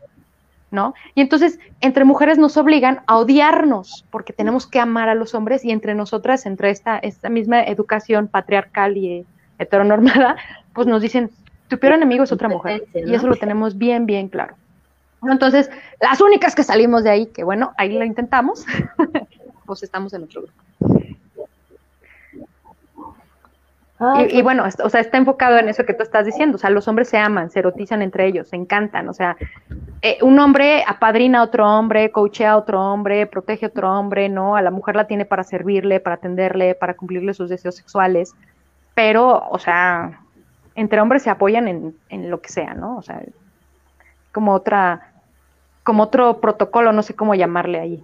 [0.72, 0.94] ¿no?
[1.16, 5.64] Y entonces, entre mujeres nos obligan a odiarnos, porque tenemos que amar a los hombres,
[5.64, 9.26] y entre nosotras, entre esta, esta misma educación patriarcal y
[9.60, 10.38] heteronormada,
[10.74, 11.30] pues nos dicen,
[11.68, 12.86] tu peor enemigo es otra mujer.
[12.94, 14.56] Y eso lo tenemos bien, bien claro.
[15.24, 15.70] Entonces,
[16.00, 18.66] las únicas que salimos de ahí, que bueno, ahí lo intentamos,
[19.66, 20.62] pues estamos en otro grupo.
[24.20, 26.56] Y, pues bueno, o sea, está enfocado en eso que tú estás diciendo.
[26.56, 29.08] O sea, los hombres se aman, se erotizan entre ellos, se encantan.
[29.10, 29.38] O sea,
[30.02, 34.28] eh, un hombre apadrina a otro hombre, coachea a otro hombre, protege a otro hombre,
[34.30, 34.56] ¿no?
[34.56, 38.34] A la mujer la tiene para servirle, para atenderle, para cumplirle sus deseos sexuales.
[38.96, 40.20] Pero, o sea,
[40.76, 42.98] entre hombres se apoyan en, en lo que sea, ¿no?
[42.98, 43.22] O sea,
[44.32, 45.12] como otra,
[45.84, 48.04] como otro protocolo, no sé cómo llamarle ahí,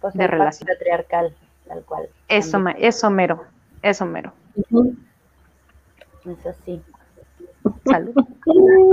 [0.00, 0.68] pues de relación.
[0.68, 1.34] Patriarcal,
[1.66, 2.08] tal cual.
[2.28, 3.44] Eso, eso mero,
[3.82, 4.32] eso mero.
[6.24, 6.80] Es así.
[7.84, 8.14] Salud.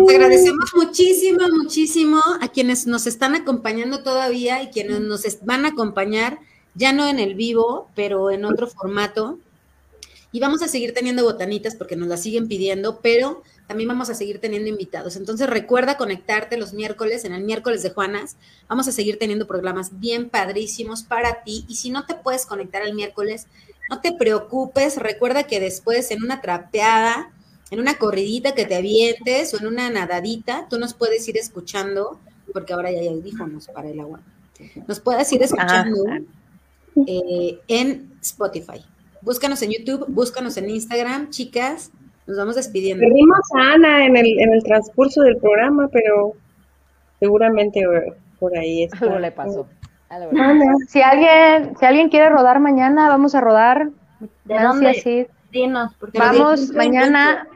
[0.10, 6.40] agradecemos muchísimo, muchísimo a quienes nos están acompañando todavía y quienes nos van a acompañar,
[6.74, 9.40] ya no en el vivo, pero en otro formato.
[10.32, 14.16] Y vamos a seguir teniendo botanitas porque nos las siguen pidiendo, pero también vamos a
[14.16, 15.16] seguir teniendo invitados.
[15.16, 18.36] Entonces recuerda conectarte los miércoles, en el miércoles de Juanas.
[18.68, 21.66] Vamos a seguir teniendo programas bien padrísimos para ti.
[21.68, 23.48] Y si no te puedes conectar el miércoles,
[23.90, 24.98] no te preocupes.
[24.98, 27.32] Recuerda que después en una trapeada,
[27.72, 32.20] en una corridita que te avientes o en una nadadita, tú nos puedes ir escuchando,
[32.54, 34.22] porque ahora ya hay audífonos para el agua.
[34.88, 36.04] Nos puedes ir escuchando
[37.08, 38.86] eh, en Spotify.
[39.22, 41.92] Búscanos en YouTube, búscanos en Instagram, chicas.
[42.28, 43.02] Nos vamos despidiendo.
[43.02, 46.34] Perdimos a Ana en el, en el transcurso del programa, pero
[47.20, 47.84] seguramente
[48.40, 49.06] por ahí está.
[49.06, 49.68] Algo le pasó.
[50.88, 53.90] Si alguien, si alguien quiere rodar mañana, vamos a rodar.
[54.46, 55.30] ¿De dónde?
[55.52, 57.48] Dinos, porque vamos mañana.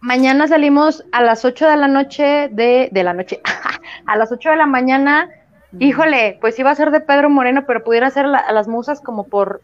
[0.00, 3.40] Mañana salimos a las 8 de la noche de, de la noche,
[4.06, 5.28] a las 8 de la mañana.
[5.78, 9.24] Híjole, pues iba a ser de Pedro Moreno, pero pudiera ser a las musas como
[9.24, 9.62] por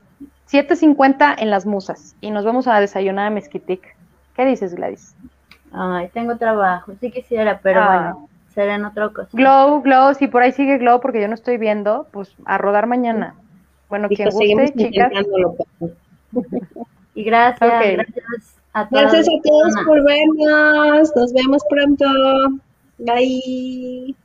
[0.51, 3.95] 7.50 en las musas y nos vamos a desayunar a Mezquitic.
[4.35, 5.15] ¿Qué dices, Gladys?
[5.73, 7.87] Ay, tengo trabajo, sí quisiera, pero ah.
[7.89, 8.29] bueno,
[8.59, 9.41] será en otra ocasión.
[9.41, 12.89] Glow, Glow, si por ahí sigue Glow porque yo no estoy viendo, pues a rodar
[12.89, 13.37] mañana.
[13.89, 15.13] Bueno, quien guste, chicas.
[17.15, 19.03] y gracias, gracias a todos.
[19.03, 22.05] Gracias a todos por vernos, nos vemos pronto.
[22.99, 24.17] Bye.